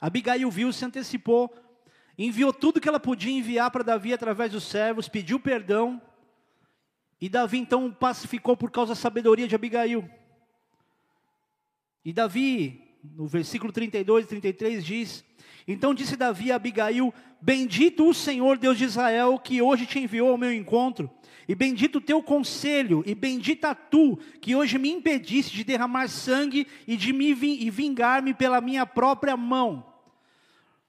[0.00, 1.52] Abigail viu, se antecipou,
[2.16, 6.00] enviou tudo que ela podia enviar para Davi através dos servos, pediu perdão.
[7.20, 10.08] E Davi então pacificou por causa da sabedoria de Abigail.
[12.04, 15.24] E Davi, no versículo 32 e 33 diz:
[15.66, 20.30] Então disse Davi a Abigail: Bendito o Senhor Deus de Israel, que hoje te enviou
[20.30, 21.10] ao meu encontro,
[21.48, 26.66] e bendito o teu conselho, e bendita tu, que hoje me impediste de derramar sangue
[26.86, 29.86] e de me vingar-me pela minha própria mão.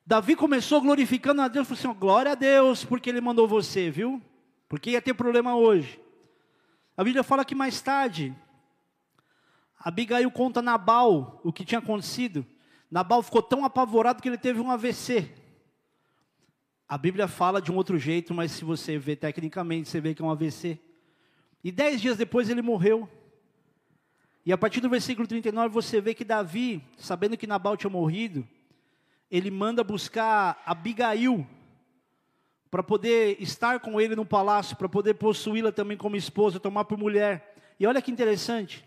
[0.05, 4.21] Davi começou glorificando a Deus, falou assim: glória a Deus, porque ele mandou você, viu?
[4.67, 5.99] Porque ia ter problema hoje.
[6.95, 8.33] A Bíblia fala que mais tarde,
[9.79, 12.45] Abigail conta Nabal o que tinha acontecido.
[12.89, 15.29] Nabal ficou tão apavorado que ele teve um AVC.
[16.89, 20.21] A Bíblia fala de um outro jeito, mas se você vê tecnicamente, você vê que
[20.21, 20.79] é um AVC.
[21.61, 23.09] E dez dias depois ele morreu.
[24.45, 28.47] E a partir do versículo 39 você vê que Davi, sabendo que Nabal tinha morrido,
[29.29, 31.45] ele manda buscar Abigail
[32.71, 36.97] para poder estar com ele no palácio, para poder possuí-la também como esposa, tomar por
[36.97, 37.53] mulher.
[37.77, 38.86] E olha que interessante.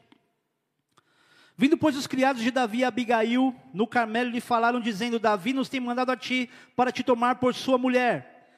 [1.61, 5.69] Vindo, pois, os criados de Davi e Abigail no Carmelo lhe falaram, dizendo: Davi nos
[5.69, 8.49] tem mandado a ti para te tomar por sua mulher.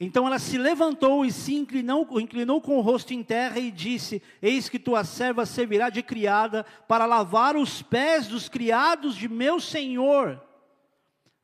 [0.00, 4.22] Então ela se levantou e se inclinou, inclinou com o rosto em terra e disse:
[4.40, 9.60] Eis que tua serva servirá de criada para lavar os pés dos criados de meu
[9.60, 10.42] senhor.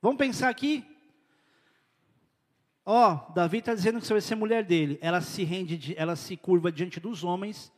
[0.01, 0.83] Vamos pensar aqui?
[2.87, 4.99] Ó, oh, Davi está dizendo que você vai ser mulher dele.
[5.03, 7.71] Ela se rende, ela se curva diante dos homens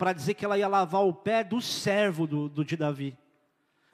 [0.00, 3.14] para dizer que ela ia lavar o pé do servo do, do, de Davi.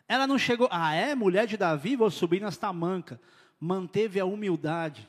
[0.06, 3.18] Ela não chegou, ah, é mulher de Davi, vou subir nas tamancas.
[3.58, 5.08] Manteve a humildade.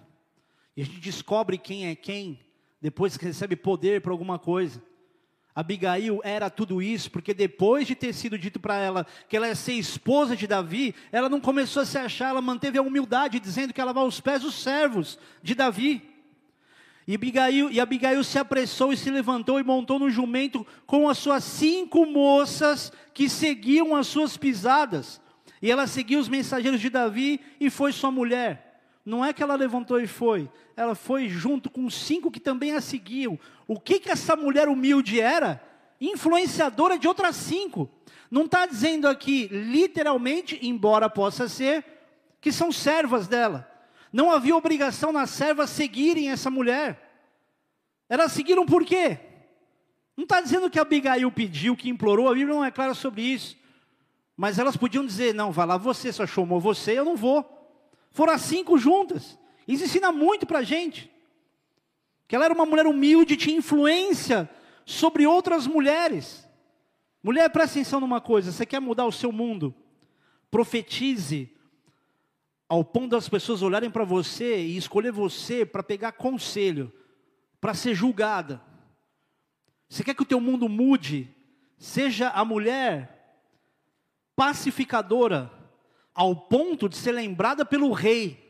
[0.76, 2.40] E a gente descobre quem é quem,
[2.82, 4.82] depois que recebe poder para alguma coisa.
[5.54, 9.56] Abigail era tudo isso, porque depois de ter sido dito para ela que ela ia
[9.56, 13.72] ser esposa de Davi, ela não começou a se achar, ela manteve a humildade, dizendo
[13.72, 16.17] que ela lavava os pés dos servos de Davi.
[17.08, 21.18] E Abigail, e Abigail se apressou e se levantou e montou no jumento com as
[21.18, 25.22] suas cinco moças que seguiam as suas pisadas.
[25.62, 28.82] E ela seguiu os mensageiros de Davi e foi sua mulher.
[29.06, 32.82] Não é que ela levantou e foi, ela foi junto com cinco que também a
[32.82, 33.40] seguiam.
[33.66, 35.64] O que, que essa mulher humilde era?
[36.02, 37.90] Influenciadora de outras cinco.
[38.30, 41.86] Não está dizendo aqui, literalmente, embora possa ser,
[42.42, 43.77] que são servas dela.
[44.18, 47.08] Não havia obrigação nas servas seguirem essa mulher.
[48.10, 49.20] Elas seguiram por quê?
[50.16, 53.56] Não está dizendo que Abigail pediu, que implorou, a Bíblia não é clara sobre isso.
[54.36, 57.46] Mas elas podiam dizer: não, vai lá você, só chamou você, eu não vou.
[58.10, 59.38] Foram as cinco juntas.
[59.68, 61.12] Isso ensina muito para a gente.
[62.28, 64.50] Que ela era uma mulher humilde, tinha influência
[64.84, 66.44] sobre outras mulheres.
[67.22, 69.76] Mulher, presta atenção numa coisa: você quer mudar o seu mundo?
[70.50, 71.56] Profetize
[72.70, 76.92] ao ponto das pessoas olharem para você e escolher você para pegar conselho,
[77.62, 78.62] para ser julgada.
[79.88, 81.34] Você quer que o teu mundo mude?
[81.78, 83.14] Seja a mulher
[84.36, 85.52] pacificadora,
[86.14, 88.44] ao ponto de ser lembrada pelo rei.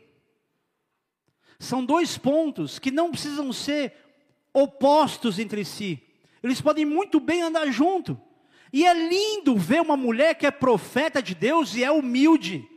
[1.59, 3.93] São dois pontos que não precisam ser
[4.53, 6.01] opostos entre si.
[6.41, 8.19] Eles podem muito bem andar junto.
[8.71, 12.67] E é lindo ver uma mulher que é profeta de Deus e é humilde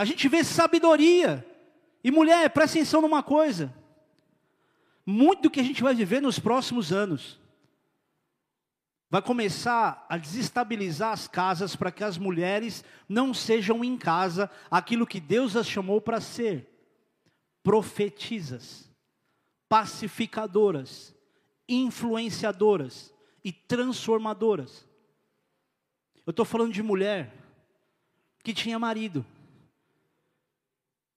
[0.00, 1.46] A gente vê sabedoria.
[2.02, 3.70] E mulher, presta atenção numa coisa.
[5.04, 7.38] Muito do que a gente vai viver nos próximos anos
[9.10, 15.06] vai começar a desestabilizar as casas para que as mulheres não sejam em casa aquilo
[15.06, 16.66] que Deus as chamou para ser:
[17.62, 18.90] profetizas,
[19.68, 21.14] pacificadoras,
[21.68, 23.12] influenciadoras
[23.44, 24.88] e transformadoras.
[26.26, 27.34] Eu estou falando de mulher
[28.42, 29.26] que tinha marido,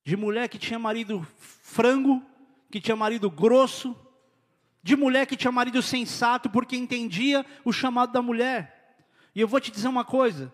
[0.04, 2.22] de mulher que tinha marido frango,
[2.70, 3.96] que tinha marido grosso,
[4.82, 8.98] de mulher que tinha marido sensato porque entendia o chamado da mulher.
[9.34, 10.54] E eu vou te dizer uma coisa: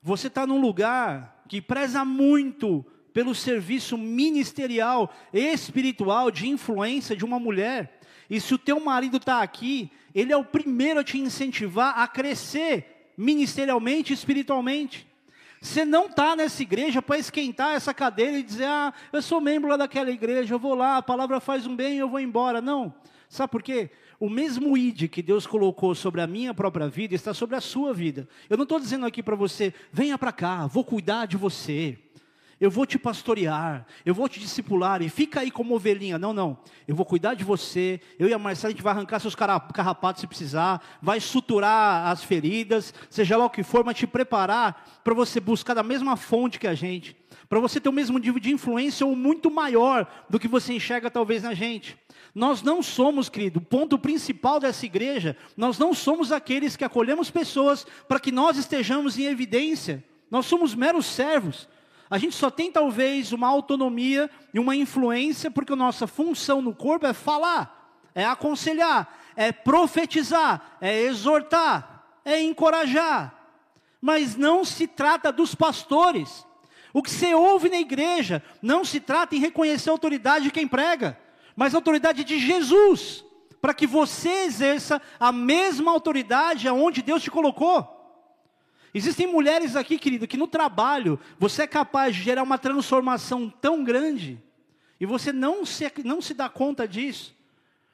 [0.00, 7.38] você está num lugar que preza muito pelo serviço ministerial, espiritual, de influência de uma
[7.38, 7.98] mulher.
[8.28, 12.06] E se o teu marido está aqui, ele é o primeiro a te incentivar a
[12.06, 15.05] crescer ministerialmente e espiritualmente.
[15.66, 19.68] Você não está nessa igreja para esquentar essa cadeira e dizer, ah, eu sou membro
[19.68, 22.60] lá daquela igreja, eu vou lá, a palavra faz um bem e eu vou embora.
[22.62, 22.94] Não.
[23.28, 23.90] Sabe por quê?
[24.20, 27.92] O mesmo id que Deus colocou sobre a minha própria vida está sobre a sua
[27.92, 28.28] vida.
[28.48, 31.98] Eu não estou dizendo aqui para você, venha para cá, vou cuidar de você.
[32.58, 36.18] Eu vou te pastorear, eu vou te discipular e fica aí como ovelhinha.
[36.18, 36.58] Não, não.
[36.88, 38.00] Eu vou cuidar de você.
[38.18, 42.24] Eu e a Marcela, a gente vai arrancar seus carrapatos se precisar, vai suturar as
[42.24, 46.58] feridas, seja lá o que for, mas te preparar para você buscar da mesma fonte
[46.58, 47.14] que a gente,
[47.46, 51.10] para você ter o mesmo nível de influência ou muito maior do que você enxerga
[51.10, 51.94] talvez na gente.
[52.34, 57.30] Nós não somos, querido, o ponto principal dessa igreja, nós não somos aqueles que acolhemos
[57.30, 60.02] pessoas para que nós estejamos em evidência.
[60.30, 61.68] Nós somos meros servos.
[62.08, 66.74] A gente só tem talvez uma autonomia e uma influência, porque a nossa função no
[66.74, 73.34] corpo é falar, é aconselhar, é profetizar, é exortar, é encorajar.
[74.00, 76.46] Mas não se trata dos pastores.
[76.92, 80.66] O que você ouve na igreja não se trata em reconhecer a autoridade de quem
[80.66, 81.18] prega
[81.56, 83.24] mas a autoridade de Jesus,
[83.62, 87.95] para que você exerça a mesma autoridade aonde Deus te colocou.
[88.96, 93.84] Existem mulheres aqui, querido, que no trabalho você é capaz de gerar uma transformação tão
[93.84, 94.42] grande,
[94.98, 97.36] e você não se, não se dá conta disso,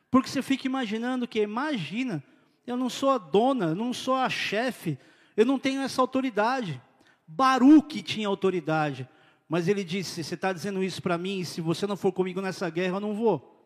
[0.09, 2.23] porque você fica imaginando que, imagina,
[2.65, 4.97] eu não sou a dona, eu não sou a chefe,
[5.37, 6.81] eu não tenho essa autoridade.
[7.27, 9.09] Baruque tinha autoridade,
[9.49, 12.41] mas ele disse: Você está dizendo isso para mim, e se você não for comigo
[12.41, 13.61] nessa guerra, eu não vou.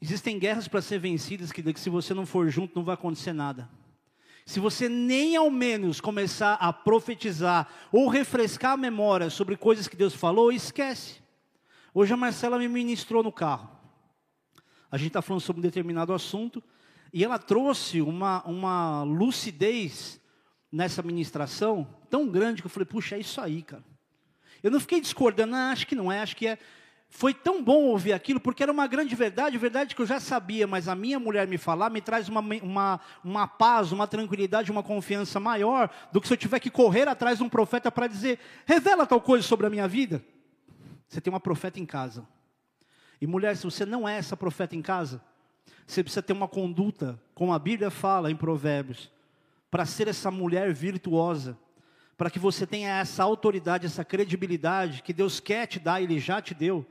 [0.00, 3.34] Existem guerras para ser vencidas que, que se você não for junto não vai acontecer
[3.34, 3.68] nada.
[4.46, 9.96] Se você nem ao menos começar a profetizar ou refrescar a memória sobre coisas que
[9.96, 11.20] Deus falou, esquece.
[11.92, 13.68] Hoje a Marcela me ministrou no carro.
[14.88, 16.62] A gente está falando sobre um determinado assunto
[17.12, 20.20] e ela trouxe uma, uma lucidez
[20.70, 23.84] nessa ministração tão grande que eu falei, puxa, é isso aí, cara.
[24.62, 26.58] Eu não fiquei discordando, ah, acho que não é, acho que é.
[27.08, 30.66] Foi tão bom ouvir aquilo, porque era uma grande verdade, verdade que eu já sabia,
[30.66, 34.82] mas a minha mulher me falar me traz uma, uma, uma paz, uma tranquilidade, uma
[34.82, 38.38] confiança maior do que se eu tiver que correr atrás de um profeta para dizer,
[38.66, 40.22] revela tal coisa sobre a minha vida.
[41.08, 42.26] Você tem uma profeta em casa.
[43.20, 45.22] E mulher, se você não é essa profeta em casa,
[45.86, 49.10] você precisa ter uma conduta, como a Bíblia fala em Provérbios,
[49.70, 51.56] para ser essa mulher virtuosa,
[52.16, 56.42] para que você tenha essa autoridade, essa credibilidade que Deus quer te dar, Ele já
[56.42, 56.84] te deu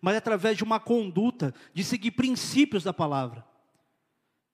[0.00, 3.44] mas é através de uma conduta, de seguir princípios da palavra.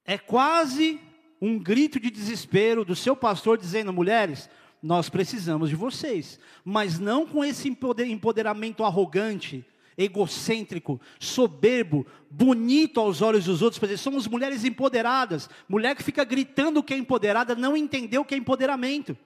[0.05, 1.01] É quase
[1.41, 4.49] um grito de desespero do seu pastor dizendo: mulheres,
[4.83, 9.65] nós precisamos de vocês, mas não com esse empoderamento arrogante,
[9.97, 15.49] egocêntrico, soberbo, bonito aos olhos dos outros, para dizer, somos mulheres empoderadas.
[15.69, 19.17] Mulher que fica gritando que é empoderada não entendeu o que é empoderamento.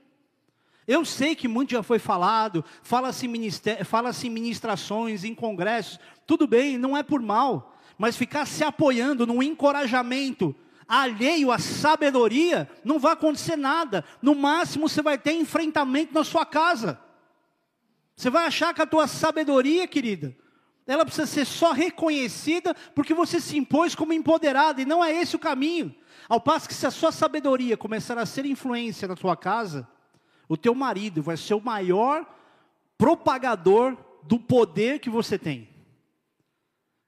[0.88, 3.28] Eu sei que muito já foi falado, fala-se
[3.84, 9.26] fala em ministrações, em congressos, tudo bem, não é por mal, mas ficar se apoiando
[9.26, 10.56] num encorajamento
[10.88, 14.02] alheio à sabedoria, não vai acontecer nada.
[14.22, 16.98] No máximo você vai ter enfrentamento na sua casa.
[18.16, 20.34] Você vai achar que a tua sabedoria, querida,
[20.86, 25.36] ela precisa ser só reconhecida porque você se impôs como empoderada, e não é esse
[25.36, 25.94] o caminho.
[26.26, 29.86] Ao passo que se a sua sabedoria começar a ser influência na tua casa,
[30.48, 32.26] o teu marido vai ser o maior
[32.96, 35.68] propagador do poder que você tem.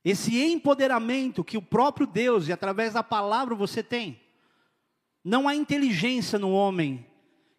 [0.05, 4.20] Esse empoderamento que o próprio Deus e através da palavra você tem.
[5.22, 7.07] Não há inteligência no homem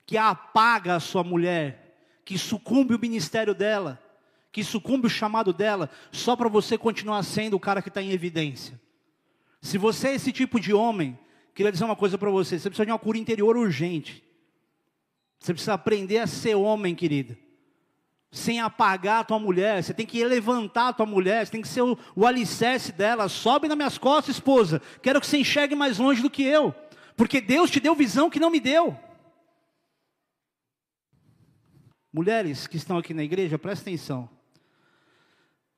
[0.06, 4.02] que apaga a sua mulher, que sucumbe o ministério dela,
[4.52, 8.12] que sucumbe o chamado dela, só para você continuar sendo o cara que está em
[8.12, 8.80] evidência.
[9.62, 11.18] Se você é esse tipo de homem,
[11.54, 14.24] queria dizer uma coisa para você: você precisa de uma cura interior urgente.
[15.42, 17.36] Você precisa aprender a ser homem, querida.
[18.32, 21.68] sem apagar a tua mulher, você tem que levantar a tua mulher, você tem que
[21.68, 23.28] ser o, o alicerce dela.
[23.28, 24.82] Sobe nas minhas costas, esposa.
[25.02, 26.74] Quero que você enxergue mais longe do que eu,
[27.18, 28.98] porque Deus te deu visão que não me deu.
[32.14, 34.30] Mulheres que estão aqui na igreja, presta atenção.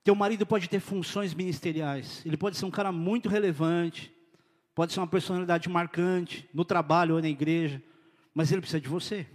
[0.04, 4.14] Teu marido pode ter funções ministeriais, ele pode ser um cara muito relevante,
[4.76, 7.82] pode ser uma personalidade marcante no trabalho ou na igreja,
[8.34, 9.26] mas ele precisa de você.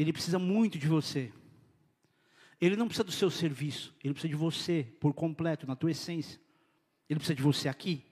[0.00, 1.30] Ele precisa muito de você.
[2.58, 6.40] Ele não precisa do seu serviço, ele precisa de você por completo, na tua essência.
[7.06, 8.02] Ele precisa de você aqui.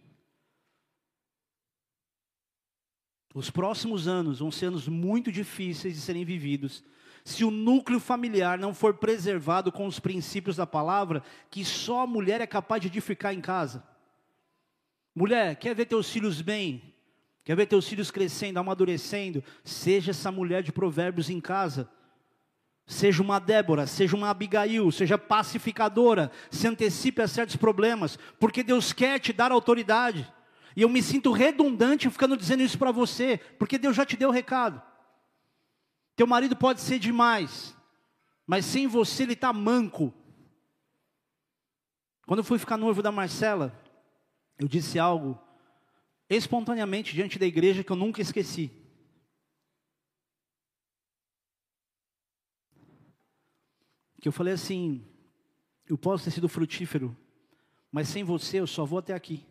[3.35, 6.85] Os próximos anos vão ser anos muito difíceis de serem vividos
[7.25, 12.07] se o núcleo familiar não for preservado com os princípios da palavra, que só a
[12.07, 13.83] mulher é capaz de edificar em casa.
[15.15, 16.95] Mulher, quer ver teus filhos bem?
[17.49, 19.43] Quer ver teus filhos crescendo, amadurecendo?
[19.65, 21.91] Seja essa mulher de provérbios em casa.
[22.87, 28.93] Seja uma Débora, seja uma Abigail, seja pacificadora, se antecipe a certos problemas, porque Deus
[28.93, 30.31] quer te dar autoridade.
[30.77, 34.29] E eu me sinto redundante ficando dizendo isso para você, porque Deus já te deu
[34.29, 34.83] o recado.
[36.17, 37.75] Teu marido pode ser demais,
[38.47, 40.13] mas sem você ele está manco.
[42.27, 43.75] Quando eu fui ficar noivo da Marcela,
[44.59, 45.48] eu disse algo
[46.29, 48.71] espontaneamente diante da igreja que eu nunca esqueci.
[54.21, 55.05] Que eu falei assim:
[55.89, 57.17] eu posso ter sido frutífero,
[57.91, 59.45] mas sem você eu só vou até aqui.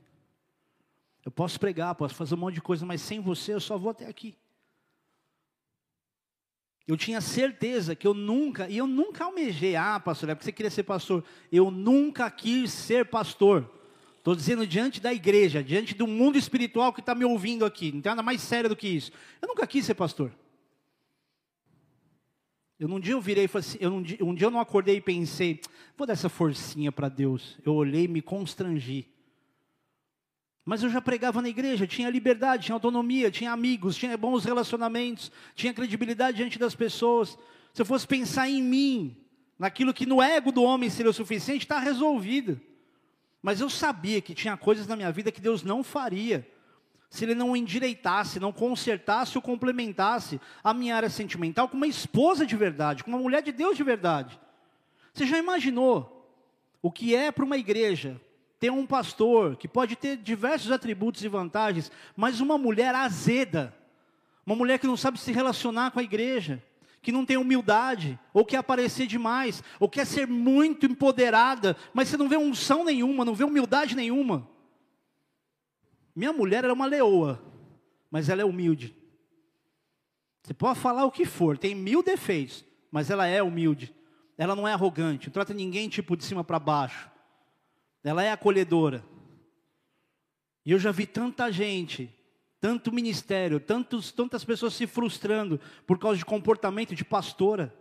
[1.25, 3.89] Eu posso pregar, posso fazer um monte de coisa, mas sem você eu só vou
[3.89, 4.38] até aqui.
[6.88, 10.53] Eu tinha certeza que eu nunca, e eu nunca almejei, ah, pastor, é porque você
[10.53, 11.21] queria ser pastor.
[11.51, 13.69] Eu nunca quis ser pastor.
[14.28, 17.93] Estou dizendo diante da igreja, diante do mundo espiritual que está me ouvindo aqui.
[17.93, 19.09] Não tem nada mais sério do que isso.
[19.41, 20.34] Eu nunca quis ser pastor.
[22.78, 24.59] Eu um dia eu virei e falei assim, eu um, dia, um dia eu não
[24.59, 25.61] acordei e pensei,
[25.95, 27.57] vou dar essa forcinha para Deus.
[27.65, 29.07] Eu olhei e me constrangi.
[30.65, 35.32] Mas eu já pregava na igreja, tinha liberdade, tinha autonomia, tinha amigos, tinha bons relacionamentos,
[35.55, 37.39] tinha credibilidade diante das pessoas.
[37.73, 39.15] Se eu fosse pensar em mim,
[39.57, 42.59] naquilo que no ego do homem seria o suficiente, está resolvido.
[43.41, 46.47] Mas eu sabia que tinha coisas na minha vida que Deus não faria.
[47.09, 52.45] Se Ele não endireitasse, não consertasse ou complementasse a minha área sentimental com uma esposa
[52.45, 54.39] de verdade, com uma mulher de Deus de verdade.
[55.13, 56.29] Você já imaginou
[56.81, 58.19] o que é para uma igreja
[58.59, 63.73] ter um pastor que pode ter diversos atributos e vantagens, mas uma mulher azeda,
[64.45, 66.61] uma mulher que não sabe se relacionar com a igreja,
[67.08, 72.18] que não tem humildade, ou quer aparecer demais, ou quer ser muito empoderada, mas você
[72.18, 74.45] não vê unção nenhuma, não vê humildade nenhuma.
[76.14, 77.41] Minha mulher era uma leoa,
[78.12, 78.93] mas ela é humilde.
[80.43, 83.95] Você pode falar o que for, tem mil defeitos, mas ela é humilde.
[84.38, 87.10] Ela não é arrogante, não trata ninguém tipo de cima para baixo.
[88.03, 89.01] Ela é acolhedora.
[90.66, 92.14] E eu já vi tanta gente
[92.60, 97.74] tanto ministério, tantos, tantas pessoas se frustrando por causa de comportamento de pastora.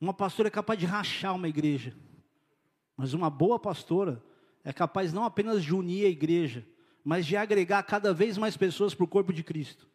[0.00, 1.96] Uma pastora é capaz de rachar uma igreja,
[2.96, 4.22] mas uma boa pastora
[4.64, 6.66] é capaz não apenas de unir a igreja,
[7.04, 9.88] mas de agregar cada vez mais pessoas para o corpo de Cristo.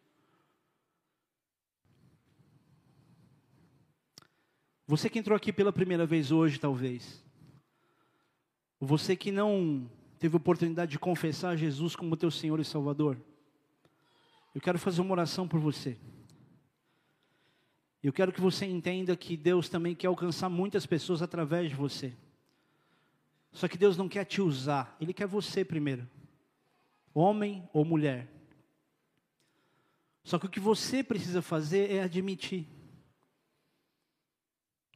[4.86, 7.22] Você que entrou aqui pela primeira vez hoje, talvez.
[8.80, 13.18] Você que não teve oportunidade de confessar Jesus como teu Senhor e Salvador.
[14.58, 15.96] Eu quero fazer uma oração por você.
[18.02, 22.12] Eu quero que você entenda que Deus também quer alcançar muitas pessoas através de você.
[23.52, 26.10] Só que Deus não quer te usar, Ele quer você primeiro,
[27.14, 28.28] homem ou mulher.
[30.24, 32.66] Só que o que você precisa fazer é admitir.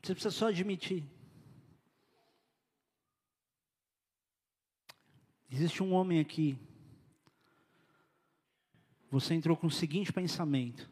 [0.02, 1.04] Você precisa só admitir.
[5.52, 6.58] Existe um homem aqui
[9.12, 10.90] você entrou com o seguinte pensamento: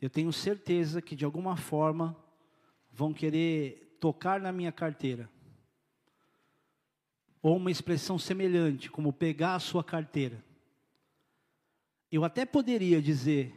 [0.00, 2.16] eu tenho certeza que de alguma forma
[2.90, 5.30] vão querer tocar na minha carteira.
[7.42, 10.42] Ou uma expressão semelhante, como pegar a sua carteira.
[12.10, 13.54] Eu até poderia dizer,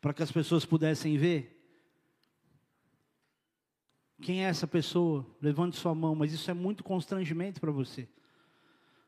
[0.00, 1.52] para que as pessoas pudessem ver,
[4.22, 5.26] quem é essa pessoa?
[5.42, 8.08] Levante sua mão, mas isso é muito constrangimento para você.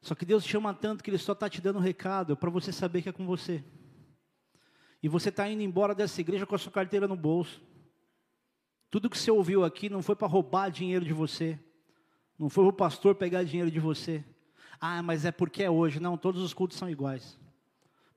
[0.00, 2.50] Só que Deus te ama tanto que Ele só está te dando um recado para
[2.50, 3.64] você saber que é com você.
[5.02, 7.62] E você está indo embora dessa igreja com a sua carteira no bolso.
[8.90, 11.58] Tudo que você ouviu aqui não foi para roubar dinheiro de você.
[12.38, 14.24] Não foi para o pastor pegar dinheiro de você.
[14.80, 16.00] Ah, mas é porque é hoje.
[16.00, 17.38] Não, todos os cultos são iguais.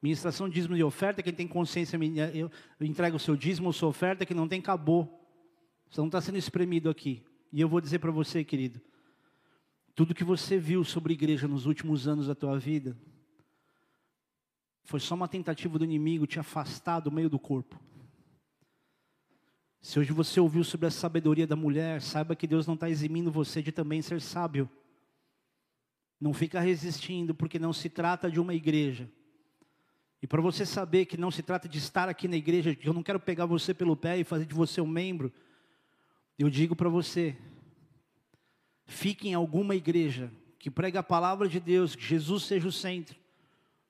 [0.01, 1.99] Ministração, dízimo e oferta, quem tem consciência,
[2.33, 2.49] eu
[2.79, 5.23] entrega o seu dízimo sua oferta, que não tem, acabou.
[5.89, 7.23] Você não está sendo espremido aqui.
[7.53, 8.81] E eu vou dizer para você, querido,
[9.95, 12.97] tudo que você viu sobre igreja nos últimos anos da tua vida
[14.83, 17.79] foi só uma tentativa do inimigo te afastar do meio do corpo.
[19.81, 23.31] Se hoje você ouviu sobre a sabedoria da mulher, saiba que Deus não está eximindo
[23.31, 24.69] você de também ser sábio.
[26.19, 29.09] Não fica resistindo, porque não se trata de uma igreja.
[30.21, 32.93] E para você saber que não se trata de estar aqui na igreja, que eu
[32.93, 35.33] não quero pegar você pelo pé e fazer de você um membro,
[36.37, 37.35] eu digo para você:
[38.91, 43.15] fique em alguma igreja que prega a palavra de Deus, que Jesus seja o centro.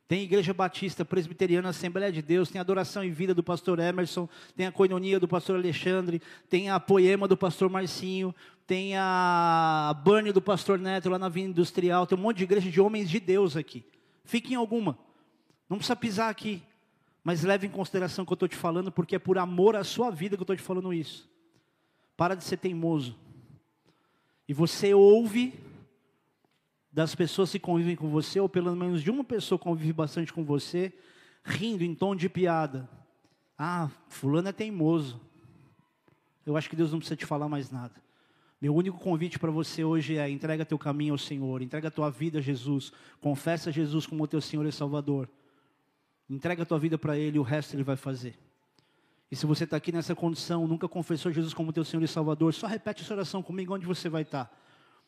[0.07, 4.65] Tem Igreja Batista Presbiteriana Assembleia de Deus, tem Adoração e Vida do pastor Emerson, tem
[4.67, 8.35] a Coinonia do pastor Alexandre, tem a Poema do pastor Marcinho,
[8.67, 12.69] tem a Burn do pastor Neto lá na Vila Industrial, tem um monte de igreja
[12.69, 13.85] de homens de Deus aqui.
[14.25, 14.97] Fique em alguma.
[15.69, 16.61] Não precisa pisar aqui,
[17.23, 19.83] mas leve em consideração o que eu estou te falando, porque é por amor à
[19.83, 21.29] sua vida que eu estou te falando isso.
[22.17, 23.17] Para de ser teimoso.
[24.51, 25.53] E você ouve
[26.91, 30.33] das pessoas que convivem com você, ou pelo menos de uma pessoa que convive bastante
[30.33, 30.91] com você,
[31.41, 32.89] rindo em tom de piada.
[33.57, 35.21] Ah, fulano é teimoso.
[36.45, 37.95] Eu acho que Deus não precisa te falar mais nada.
[38.59, 42.39] Meu único convite para você hoje é entrega teu caminho ao Senhor, entrega tua vida
[42.39, 42.91] a Jesus,
[43.21, 45.29] confessa Jesus como teu Senhor e Salvador.
[46.29, 48.37] Entrega tua vida para Ele, o resto Ele vai fazer.
[49.31, 52.53] E se você está aqui nessa condição, nunca confessou Jesus como teu Senhor e Salvador,
[52.53, 54.45] só repete essa oração comigo onde você vai estar.
[54.45, 54.51] Tá.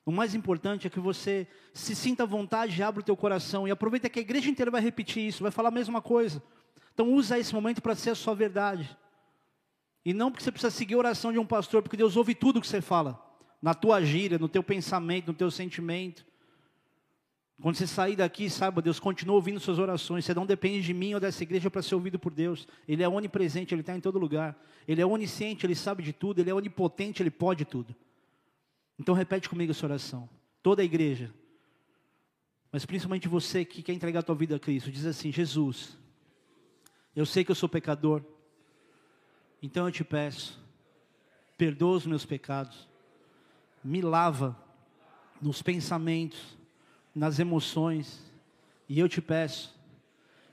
[0.06, 3.72] O mais importante é que você se sinta à vontade, abra o teu coração e
[3.72, 6.42] aproveita que a igreja inteira vai repetir isso, vai falar a mesma coisa.
[6.94, 8.98] Então usa esse momento para ser a sua verdade.
[10.06, 12.62] E não porque você precisa seguir a oração de um pastor, porque Deus ouve tudo
[12.62, 13.22] que você fala.
[13.62, 16.26] Na tua gíria, no teu pensamento, no teu sentimento.
[17.64, 20.26] Quando você sair daqui, saiba, Deus continua ouvindo suas orações.
[20.26, 22.68] Você não depende de mim ou dessa igreja para ser ouvido por Deus.
[22.86, 24.62] Ele é onipresente, Ele está em todo lugar.
[24.86, 26.42] Ele é onisciente, Ele sabe de tudo.
[26.42, 27.96] Ele é onipotente, Ele pode tudo.
[29.00, 30.30] Então repete comigo essa oração.
[30.62, 31.34] Toda a igreja.
[32.70, 34.92] Mas principalmente você que quer entregar a tua vida a Cristo.
[34.92, 35.98] Diz assim, Jesus,
[37.16, 38.22] eu sei que eu sou pecador.
[39.62, 40.62] Então eu te peço,
[41.58, 42.90] perdoa os meus pecados.
[43.82, 44.62] Me lava
[45.42, 46.62] nos pensamentos,
[47.14, 48.32] nas emoções.
[48.88, 49.78] E eu te peço,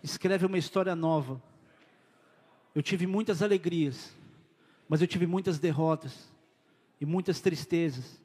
[0.03, 1.43] escreve uma história nova.
[2.75, 4.15] Eu tive muitas alegrias,
[4.89, 6.31] mas eu tive muitas derrotas
[7.01, 8.21] e muitas tristezas.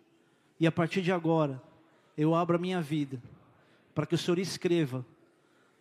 [0.60, 1.62] E a partir de agora,
[2.18, 3.22] eu abro a minha vida
[3.94, 5.06] para que o Senhor escreva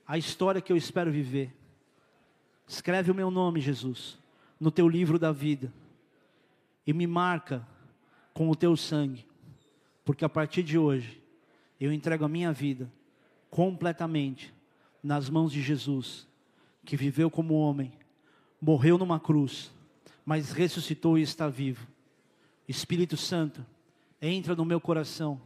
[0.07, 1.55] a história que eu espero viver.
[2.67, 4.19] Escreve o meu nome, Jesus,
[4.59, 5.73] no teu livro da vida
[6.87, 7.67] e me marca
[8.33, 9.25] com o teu sangue,
[10.05, 11.23] porque a partir de hoje
[11.81, 12.91] eu entrego a minha vida
[13.51, 14.53] completamente
[15.03, 16.27] nas mãos de Jesus,
[16.85, 17.93] que viveu como homem,
[18.61, 19.71] morreu numa cruz,
[20.25, 21.87] mas ressuscitou e está vivo.
[22.67, 23.65] Espírito Santo,
[24.21, 25.41] entra no meu coração,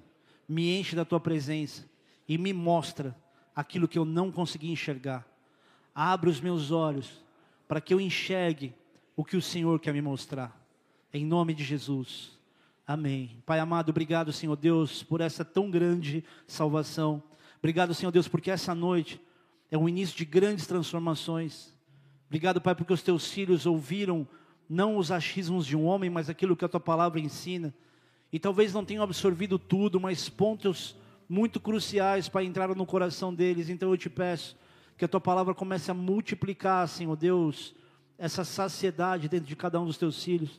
[0.49, 1.85] me enche da tua presença
[2.29, 3.17] e me mostra
[3.55, 5.27] aquilo que eu não consegui enxergar.
[5.93, 7.25] Abre os meus olhos
[7.67, 8.73] para que eu enxergue
[9.17, 10.57] o que o Senhor quer me mostrar.
[11.13, 12.38] Em nome de Jesus.
[12.89, 13.43] Amém.
[13.45, 17.23] Pai amado, obrigado, Senhor Deus, por essa tão grande salvação.
[17.59, 19.21] Obrigado, Senhor Deus, porque essa noite
[19.71, 21.77] é um início de grandes transformações.
[22.29, 24.27] Obrigado, Pai, porque os teus filhos ouviram
[24.67, 27.75] não os achismos de um homem, mas aquilo que a tua palavra ensina
[28.33, 30.97] e talvez não tenham absorvido tudo, mas pontos
[31.29, 33.69] muito cruciais para entrar no coração deles.
[33.69, 34.57] Então eu te peço
[34.97, 37.75] que a tua palavra comece a multiplicar, Senhor Deus,
[38.17, 40.59] essa saciedade dentro de cada um dos teus filhos,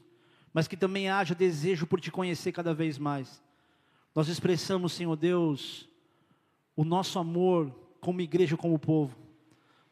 [0.54, 3.42] mas que também haja desejo por te conhecer cada vez mais.
[4.14, 5.88] Nós expressamos, Senhor Deus,
[6.76, 9.16] o nosso amor como igreja, como povo,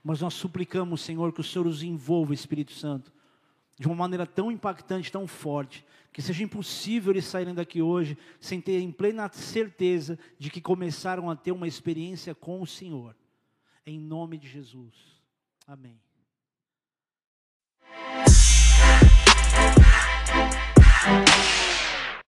[0.04, 3.12] mas nós suplicamos, Senhor, que o Senhor os envolva, Espírito Santo,
[3.78, 8.60] de uma maneira tão impactante, tão forte, que seja impossível eles saírem daqui hoje sem
[8.60, 13.16] ter em plena certeza de que começaram a ter uma experiência com o Senhor.
[13.86, 14.96] Em nome de Jesus.
[15.68, 16.00] Amém.